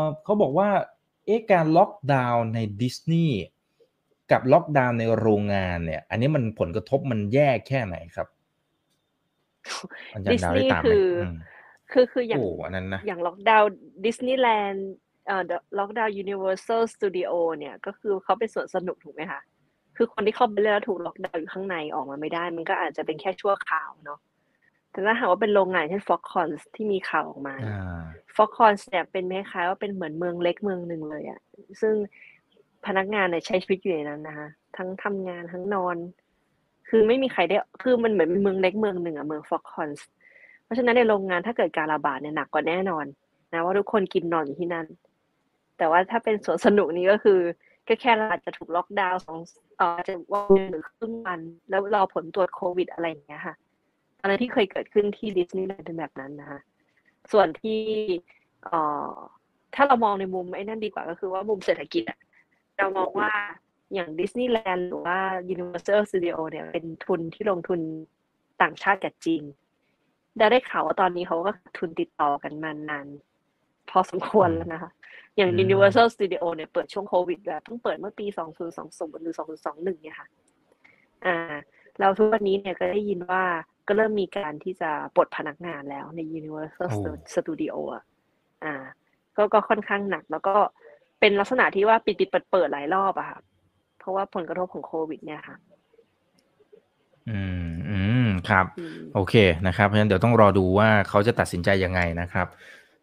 [0.00, 0.68] อเขาบอกว่า
[1.26, 3.40] เอ๊ะการล็อกดาวน์ในดิสนีย์
[4.30, 8.28] กับล็อกดาวน์ในโรงงานเนี่ย อันนี้มันผลกระทบมันแย่แค่ไหนครับ
[10.14, 11.36] อาจารดิย์สดาวนีได้ย์ตามไหมคืออือม
[11.92, 13.70] คือคืออย่างโอ้อันนั้นนะอย่างล็อกดาวน์
[14.04, 14.88] ดิสนีย์แลนด์
[15.26, 15.42] เอ่อ
[15.78, 19.40] ล็อกดาวน์ยูนิเวอร์แซลสตูดิโอเนี่ย ก็คือเขาเป็นสวนสนุกถูกไหมคะ
[19.96, 24.18] คือคนที่เข้าไปเล่นแล้วถูกล็อกดาวน์อยู่ข้างในออกมาไม่ได้ มันก็อาจจะเป็นแค่ชั่วคราวเนาะ
[24.90, 28.02] แต่ถ้าหากว่าเป็นโรงงานเช่น Foxconn ที่มีข่าวออกมาอ่า
[28.36, 31.40] Foxconn เนี่ยเป็นคล้ายๆว่าเป็นเหมือนเมืองเล็กเมืองหนึ่งเลยอะ
[31.80, 31.94] ซึ่ง
[32.86, 35.96] พนักงานเนี่ยใช้ชีวิตอยู่ในนั้นนะคะทั้งทำงานทั้งนอน
[36.88, 39.90] คือไม่มีใครได้คือมันเหมือนเป็นเมืองเล็กเมืองหนึ่งอะเมือง Foxconn
[40.66, 43.04] เพราะฉะนั้นในโรงงานถ้าเกิดการระบาดเนี่ยหนักกว่าแน่นอน
[43.52, 44.86] นะว่าทุกคนกินนอนอยู่ที่นั่น
[45.78, 47.40] แต่ว่าถ้าเป็นสวนสนุกนี่ก็คือ
[47.88, 49.38] ก็แค่เราอาจจะถูกล็อกดาวน์สอง
[49.76, 51.40] เอ่ออาจจะวันหนึ่งหรือครึ่งวัน
[51.70, 53.54] แล้วรอผลตรวจโควิดอะไรอย่างเงี้ยค่ะ
[54.22, 56.60] อะไรที่เคยเกิดขึ้นที่ดิสนีย์แลนด์เป็นแบบนั้นนะคะ
[57.32, 57.80] ส่วนที่
[58.64, 58.78] เอ่
[59.10, 59.12] อ
[59.74, 62.18] ถ้าเรามองในมุมไอ้นั่นดีกว่าก็คือว่ามุมเศรษฐกิจอะ
[62.78, 63.32] เรามองว่า
[63.94, 65.18] อย่างดิสนีย์แลนด์หรือว่า
[65.54, 67.80] Universal Studio เนี่ยเป็นทุนที่ลงทุน
[68.62, 69.44] ต่างชาติกับจีน
[70.38, 73.06] ได้ได้ข่าวว่าตอนนี้เขาก็ขาดทุนติดต่อกันมานาน
[73.90, 74.90] พอสมควรแล้วนะคะ
[75.36, 78.26] อย่างอืม Universal Studio เนี่ยเปิดช่วงโควิดแบบเพิ่งเปิดเมื่อปี
[78.68, 79.34] 2020 หรือ
[79.64, 80.28] 2021 เนี่ยค่ะ
[81.26, 81.54] อ่า
[82.00, 83.44] เราทุกวันนี้เนี่ยก็ได้ยินว่า
[83.86, 86.98] ก็เริ่มมีการที่จะปลดพนักงานแล้วใน Universal โอ้
[87.34, 88.02] Studio อะ
[88.64, 88.74] อ่า
[89.36, 90.54] ก็ก็ค่อนข้างหนัก แล้วก็
[91.20, 93.38] เป็นลักษณะที่ว่าปิดปิดเปิดเปิดหลายรอบอะค่ะ
[93.98, 95.56] เพราะว่าผลกระทบของโควิด เนี่ยค่ะ
[97.30, 97.65] อืมอืม
[98.50, 99.34] ครับอืมโอเค
[99.66, 102.46] นะครับเพราะฉะนั้นเดี๋ยวต้องรอดูว่าเขาจะตัดสินใจยังไงนะครับ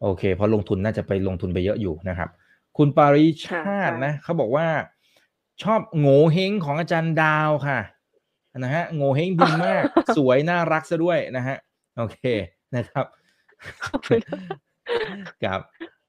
[0.02, 2.30] โอเค เพราะลงทุนน่าจะไปลงทุนไปเยอะอยู่นะครับ
[2.78, 4.68] คุณปาริชาตินะเขาบอกว่า
[5.64, 7.80] ชอบโง่เฮงของอาจารย์ดาวค่ะ
[8.58, 9.84] นะฮะโง่เฮงดีมาก
[10.18, 11.58] สวยน่ารักซะด้วยนะฮะ
[11.98, 12.24] โอเค
[12.76, 13.06] นะครับ
[13.84, 14.22] ขอบคุณ
[15.44, 15.62] ครับ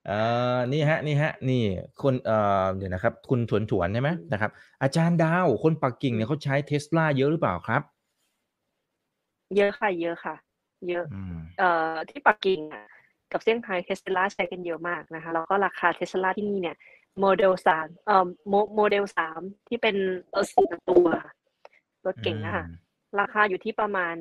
[0.06, 0.18] เอ่
[0.56, 1.62] อนี่ฮะนี่ฮะนี่
[2.02, 4.50] คนเอ่อเดี๋ยวนะครับ คุณถวนถวนๆใช่ไหมนะครับ
[4.82, 7.82] อาจารย์ดาวคนปักกิ่งเนี่ยเขาใช้เทสลาเยอะหรือเปล่าครับ
[9.56, 10.34] เยอะค่ะ เยอะค่ะ
[10.88, 12.84] เยอะอืมเอ่อที่ปักกิ่งอะ
[13.32, 16.76] กับเซี่ยงไฮ้เทสลาใช้กันเยอะมากนะคะ แล้วก็ราคาเทสลาที่นี่เนี่ย
[17.20, 19.96] โมเดลสามเอ่อโมโมเดลสามที่เป็น
[20.34, 21.24] รถสี่ประตูอะ
[22.06, 24.14] รถเก๋งนะคะอืมราคาอยู่ที่ประมาณ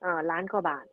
[0.00, 0.86] เอ่อล้านกว่าบาท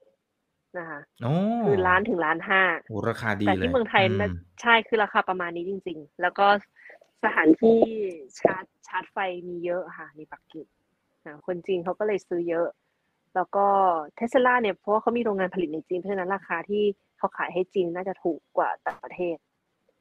[0.77, 1.33] นะคะโอ้
[1.63, 6.47] คือล้านถึงล้านห้าโหราคาดีแต่เลยที่เมืองไทยน่ะอืมใช่คือราคาประมาณนี้จริง ๆ แล้วก็
[7.23, 7.79] สถานที่
[8.39, 9.17] ชาร์จชาร์จไฟ
[9.49, 10.67] มีเยอะค่ะในปักกิ่ง
[11.23, 12.67] อ่าคนจีนเขาก็เลยซื้อเยอะ
[13.35, 13.65] แล้วก็
[14.15, 16.83] เทสลาเนี่ยเพราะว่าเขามีโรงงานผลิตในจีน เพราะฉะนั้นราคาที่
[17.17, 19.35] เขาขายให้จีนน่าจะถูกกว่าต่างประเทศ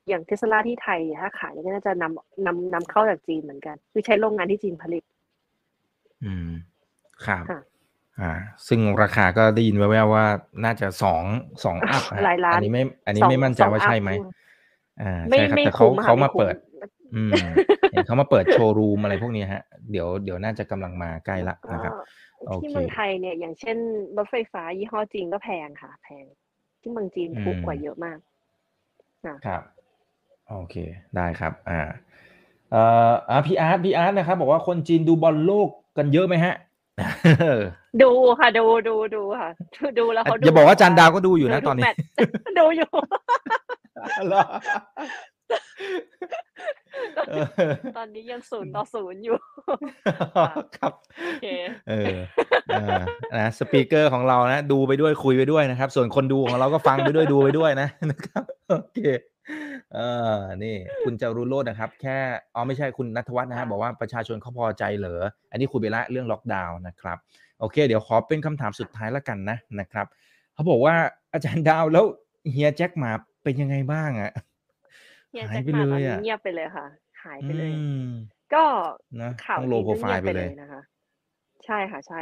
[0.09, 5.03] อย่างเทสลาที่ไทยเนี่ยถ้าขายเนี่ยก็น่าจะนำนำนำเข้าจากจีนเหมือนกัน คือใช้โรงงานที่จีนผลิต
[6.25, 6.49] อืม
[7.27, 7.61] ครับค่ะ
[8.21, 8.33] อ่า
[8.69, 10.27] ซึ่งราคาก็ได้ยินแว่วๆว่า
[10.65, 11.23] น่าจะสอง
[11.65, 14.29] สองอัพฮะหลายล้านอันนี้ไม่ อันนี้สองไม่มั่นใจสองว่าอัพใช่ไหมอืม
[15.03, 16.55] อ่าไม่ใช่ครับไม่แต่เขาคุ้มค่ะเขาไม่มาคุ้เปิด
[17.15, 17.33] อืม
[17.93, 21.93] เห็นเขามาเปิดโชว์รูมอะไรพวกนี้ฮะ เดี๋ยวเดี๋ยวน่าจะกำลังมาใกล้ละนะครับ
[22.47, 23.77] ก็ที่โอเคเมืองไทยเนี่ย อย่างเช่น
[24.17, 26.25] รถไฟฟ้ายี่ห้อจีนก็แพงค่ะ แพง
[26.81, 28.19] ที่เมืองจีนถูกกว่าเยอะมาก
[29.25, 29.63] ค่ะครับ
[30.49, 30.77] โอเค
[31.17, 31.81] ได้ครับ อ่า
[32.71, 36.55] เอ่ออ่าพี่อาร์ตพี่อาร์ตนะครับ บอกว่าคนจีนดูบอลโลกกันเยอะไหมฮะ
[38.03, 39.51] ดูค่ะ ดูดูดูค่ะ
[39.99, 41.99] ดูแล้วเขาดูอย่าบอกว่าจันดาวก็ดูอยู่นะทุกตอนนี้แมตช์
[42.59, 42.91] ดูอยู่
[44.27, 44.45] เหรอ
[44.93, 45.11] เออ
[47.99, 49.37] ตอนนี้ยังศูนย์ต่อศูนย์อยู่
[50.77, 50.93] ครับ
[51.25, 51.47] โอเค
[51.89, 52.17] เออ
[52.73, 53.03] อ่า
[53.39, 59.01] นะ speaker ของเรานะดูไปด้วยคุยไปด้วยนะครับ ส่วนคนดูของเราก็ฟังไปด้วยดูไปด้วยนะนะครับโอเค
[59.95, 59.99] เอ
[60.37, 62.17] อนี่ คุณจารุโรจน์นะครับ แค่
[62.55, 67.17] อ๋อไม่ใช่คุณนัทวัฒน์นะฮะค่ะบอกว่าประชาชนเขาพอใจเหรออันนี้คุยไปละเรื่องล็อกดาวน์นะครับ
[67.61, 70.07] โอเค เดี๋ยวขอเป็นคำถามสุดท้ายแล้วกันนะนะครับ
[70.55, 70.95] เขาบอกว่า
[71.33, 72.05] อาจารย์ดาวแล้ว
[72.51, 73.11] เฮียแจ็คหมา
[73.43, 74.33] เป็นยังไงบ้างอะ
[75.31, 76.87] เฮียหาแจ็ยคไปหมาเลตอนยนี้อะเงียบไปเลยค่ะ
[77.23, 78.11] หายไปเลยอืม
[78.55, 78.65] ก็
[79.23, 80.81] นะข่าวต้องโลดีโปรก็ไฟเงียล์บไปไปเลเลยยนะคะ
[81.65, 82.21] ใช่ค่ะ ใช่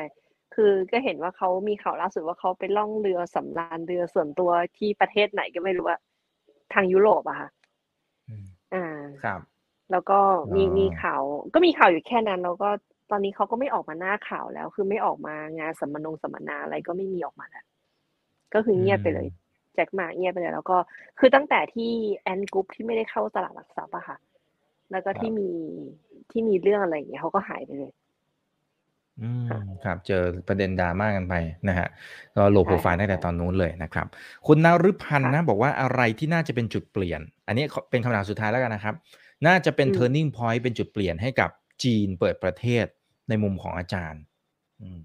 [0.54, 6.00] คือก็เห็นว่าเขามีข่าวล่าสุดว่าเขาไปล่องเรือสำราญเรือส่วนตัวที่ประเทศไหนก็ไม่รู้อะ
[6.74, 7.48] ทางยุโรปอะค่ะ
[8.28, 8.44] อืม
[8.74, 8.86] อ่า
[9.22, 9.40] ครับ
[9.90, 10.18] แล้วก็
[10.54, 11.22] มีอ๋อมีข่าว
[11.54, 12.68] ก็มีข่าวอยู่แค่นั้น แล้วก็
[13.10, 17.64] ตอนนี้เขาก็ไม่ออกมาหน้าข่าวแล้ว คือไม่ออกมางานสัมมนงสัมมนาอะไรก็ไม่มีออกมาแล้ว
[18.54, 19.28] ก็คือเงียบไปเลย
[19.74, 20.76] แจ็คหมาเงียบไปเลย แล้วก็
[21.18, 21.92] คือตั้งแต่ที่
[22.22, 24.16] แอนกรุ๊ปที่ไม่ได้เข้าตลาดหลักทรัพย์อะค่ะ
[24.90, 25.48] แล้วก็ที่มี
[26.30, 27.92] ที่มีเรื่องอะไรอย่างเงี้ยเขาก็หายไปเลย
[29.22, 29.46] อืม
[29.84, 31.34] ครับ เจอประเด็นดราม่ากันไป
[31.68, 31.88] นะฮะ
[32.36, 34.06] ก็โลโปรไฟล์ตั้งแต่ตอนนู้นเลยนะครับ
[34.46, 38.94] คุณนฤพันธ์นะบอกว่าอะไรที่น่าจะเป็นจุดเปลี่ยน อันนี้เป็นคำถามสุดท้ายแล้วกันนะครับ
[39.46, 41.50] น่าจะเป็น turning point เป็นจุดเปลี่ยนให้กับ
[41.84, 42.86] จีนเปิดประเทศ
[43.28, 44.22] ในมุมของอาจารย์
[44.80, 44.98] อืม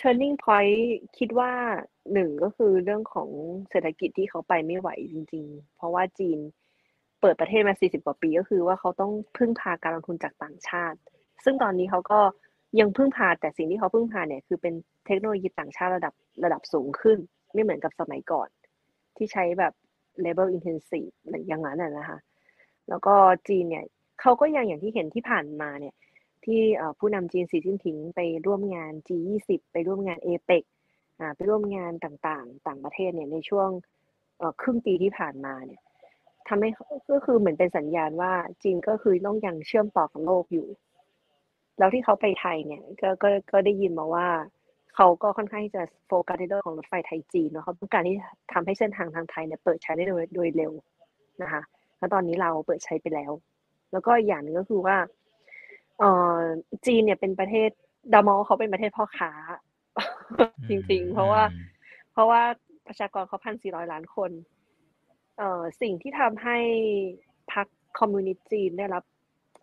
[0.00, 0.80] turning point
[1.18, 1.52] คิดว่า
[2.12, 3.28] หนึ่งก็คือเรื่องของ
[3.70, 6.38] เศรษฐกิจที่เขาไปไม่ไหวจริง ๆ เพราะว่าจีน
[7.22, 10.98] เปิดประเทศมา40กว่าปีก็คือว่าเขาต้องพึ่งพาการลงทุนจากต่างชาติ
[11.44, 12.20] ซึ่งตอนนี้เขาก็
[12.80, 14.74] ยังพึ่งพาแต่สิ่งที่เขาพึ่งพาเนี่ยคือเป็น
[15.06, 16.14] เทคโนโลยีต่างชาติระดับ
[16.44, 17.18] ระดับสูงขึ้น
[17.52, 18.48] ไม่เหมือนกับสมัยก่อน
[19.16, 19.72] ที่ใช้แบบ
[20.24, 22.18] labor intensive อะไรอย่างนั้นนะนะคะ
[22.88, 23.14] แล้วก็
[23.48, 23.84] จีนเนี่ย
[24.20, 25.94] เขาก็ยังอย่างที่เห็นที่ผ่านมาเนี่ย
[26.44, 26.60] ที่
[26.98, 30.62] ผู้นำจีนสีจิ้นผิงไปร่วมงาน G20 ไปร่วมงานเอเปก
[31.36, 33.68] ไปร่วมงานต่างๆ ต่างประเทศเนี่ยในช่วง
[34.60, 35.80] ครึ่งปีที่ผ่านมาเนี่ย
[36.48, 36.70] ทำให้
[37.12, 38.32] ก็คือเหมือนเป็นสัญญาณว่า
[38.62, 40.66] จีนก็คือต้องยังเชื่อมต่อกับโลกอยู่
[41.78, 44.28] แล้วที่เขาไปไทยเนี่ยก็ก็ก็ได้ยินมาว่า
[44.96, 48.16] เขาก็ค่อนข้างจะโฟกัสในเรื่องของรถไฟไทยจีนเนาะเขาต้องการที่
[48.52, 50.72] ทำให้เส้นทางทางไทยเนี่ยเปิดใช้ได้โดยโดยเร็ว
[51.42, 51.62] นะคะ
[51.98, 53.32] แล้วตอนนี้เราเปิดใช้ไปแล้ว
[53.92, 54.96] แล้วก็อีกอย่างหนึ่งก็คือว่า
[55.98, 56.04] เอ
[56.36, 56.40] อ
[56.86, 57.70] จีนเนี่ยเป็นประเทศ
[58.12, 59.32] ดามอเขาเป็นประเทศพ่อค้า
[60.68, 61.42] จริง ๆ เพราะว่า
[62.12, 62.42] เพราะว่า
[62.86, 64.30] ประชากรเขาพันสี่ร้อยล้านคน
[65.80, 66.58] สิ่งที่ทำให้
[67.52, 67.66] พรรค
[67.98, 69.02] คอมมิวนิสต์จีนได้รับ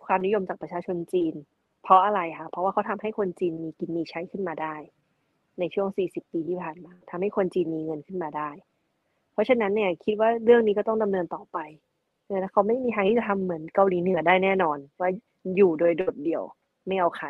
[0.06, 1.34] ความนิยมจากประชาชนจีน
[1.84, 4.76] เพราะอะไรคะเพราะว่าเขาทำให้คนจีนมีกินมีใช้ขึ้นมาได้
[5.60, 8.50] ในช่วง 40 ปีที่ผ่านมาทำให้คนจีนมีเงินขึ้นมาได้
[9.34, 11.58] เพราะฉะนั้นเนี่ยคิดว่าเรื่องนี้ก็ต้องดำเนินต่อไป
[12.30, 15.10] นะเขาไม่มีทางที่จะทำเหมือนเกาหลีเหนือได้แน่นอน ว่า
[15.56, 16.44] อยู่โดยโดดเดี่ยว
[16.88, 17.28] ไม่เอาใคร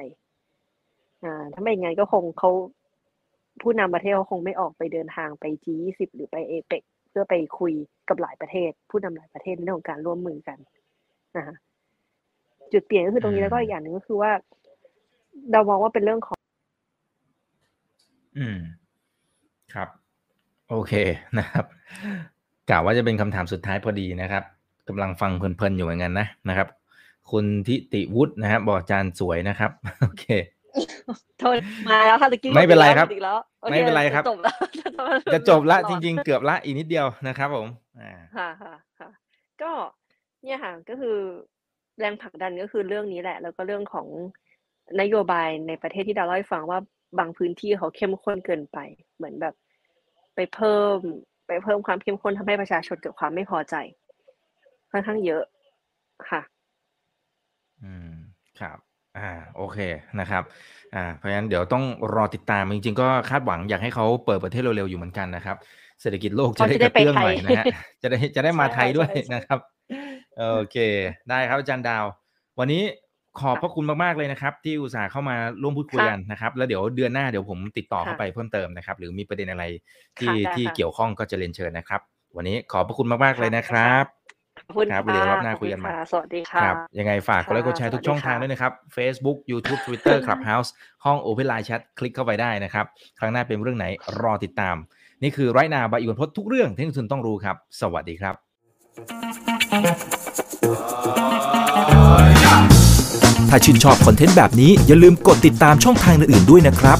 [1.23, 2.51] อ่าถ้าไม่อย่างนั้นก็คงเขา
[3.61, 7.73] ผู้นำประเทศเขาคงไม่ออกไปเดินทางไป G20 หรือไปเอเปก เพื่อไปคุย
[8.09, 10.57] กับหลายประเทศ ผู้นำหลายประเทศในเรื่องของการร่วมมือกัน
[11.37, 11.55] นะคะ
[12.71, 14.31] จุดเปลี่ยนก็คือตรงนี้อืมแล้วก็อีกอย่างหนึ่งก็คือว่า
[15.51, 16.37] เรามองว่าเป็นเรื่องของ
[18.37, 18.57] อืม
[19.73, 19.89] ครับ
[20.69, 20.93] โอเค
[21.39, 21.65] นะครับ
[22.69, 24.43] กล่าวว่าจะเป็นคำถามสุดท้ายพอดีนะครับ
[24.87, 26.67] กำลังฟังเพลินๆอยู่เหมือนกันนะนะครับ
[27.31, 30.25] คุณทิติวุฒินะครับบอกอาจารย์สวยนะครับ โอเค
[31.39, 31.55] โทษ
[31.87, 34.55] มาแล้วค่ะตะกี้ไม่เป็นไรครับหมดอีกแล้วโอคไม่เป็นไรครับจะจบแล้ว
[35.33, 37.67] จะจบละตอจดริง ๆ เกือบละอีกนิดเดียวนะครับผม
[38.01, 39.09] อ่าค่ะค่ะค่ะ
[39.61, 39.71] ก็
[40.43, 41.17] เนี่ยค่ะก็คือ
[41.99, 44.07] แรงผลักดันก็คือเรื่องนี้แหละ แล้วก็เรื่องของ
[45.01, 46.79] นโยบายในประเทศที่ดาวเล่าให้ฟังว่า
[47.19, 48.77] บางพื้นที่เขาเข้มข้นเกินไป
[49.15, 49.55] เหมือนแบบ
[50.35, 50.97] ไปเพิ่ม
[51.47, 53.75] ไปเพิ่มความเข้มข้นทำให้ประชาชนเกิดความไม่พอใจ
[54.91, 55.43] ค่อนข้างเยอะ
[56.29, 56.41] ค่ะ
[57.83, 58.15] อืม
[58.59, 58.77] ครับ
[59.17, 59.77] อ่าโอเค
[60.19, 60.43] นะครับ
[60.95, 61.83] อ่าเพราะฉะนั้นเดี๋ยวต้อง
[62.15, 65.57] รอติดตามจริงๆ ก็คาดหวังอยากให้เขาเปิดประเทศเร็วๆอยู่เหมือนกันนะครับ
[66.01, 67.65] เศรษฐกิจโลกจะได้เขาจะกได้ระเตื้องไปหน่อยไทยนะฮะ
[68.01, 69.59] จะได้จะได้มาใช่ไทยด้วยใช่ใช่นะครับ
[70.37, 70.77] โอเค
[71.29, 72.05] ได้ครับอาจารย์ดาว
[72.59, 72.83] วันนี้
[73.39, 79.63] ขอบพระคุณมากๆเลยนะครับ ที่อุตส่าห์เข้ามาร่วมพูดคุยค่ะกันนะครับ แล้วเดี๋ยวเดือนหน้าเดี๋ยวผมติดต่อเข้าค่ะไปเพิ่มเติมนะครับ หรือมีประเด็นอะไร
[80.19, 82.01] ที่ค่ะได้ที่ค่ะเกี่ยวข้องก็จะเรียนเชิญนะครับ
[82.35, 84.18] วันนี้ขอบพระคุณมากๆเลยนะครับขอบ
[84.75, 90.69] คุณครับไว้เดี๋ยวรอบหน้าคุยกันใหม่ะสวัสดีค่ะครับยังไงฝากกดไลค์กดแชร์ทุกช่องทางด้วยนะครับ Facebook YouTube Twitter Clubhouse
[91.05, 92.85] ห้อง Open Line Chat คลิกเข้าไปได้นะครับ
[93.19, 93.85] ครั้งหน้าเป็นเรื่องไหน
[94.21, 94.75] รอติดตาม
[95.23, 98.35] นี่คือไรนาบายอีกวันพดทุกเรื่องที่นักลงทุนต้องรู้ครับ สวัสดีครับ
[103.49, 106.99] ถ้าชื่นชอบคอนเทนต์แบบนี้อย่าลืมกดติดตามช่องทางอื่นๆด้วยนะครับ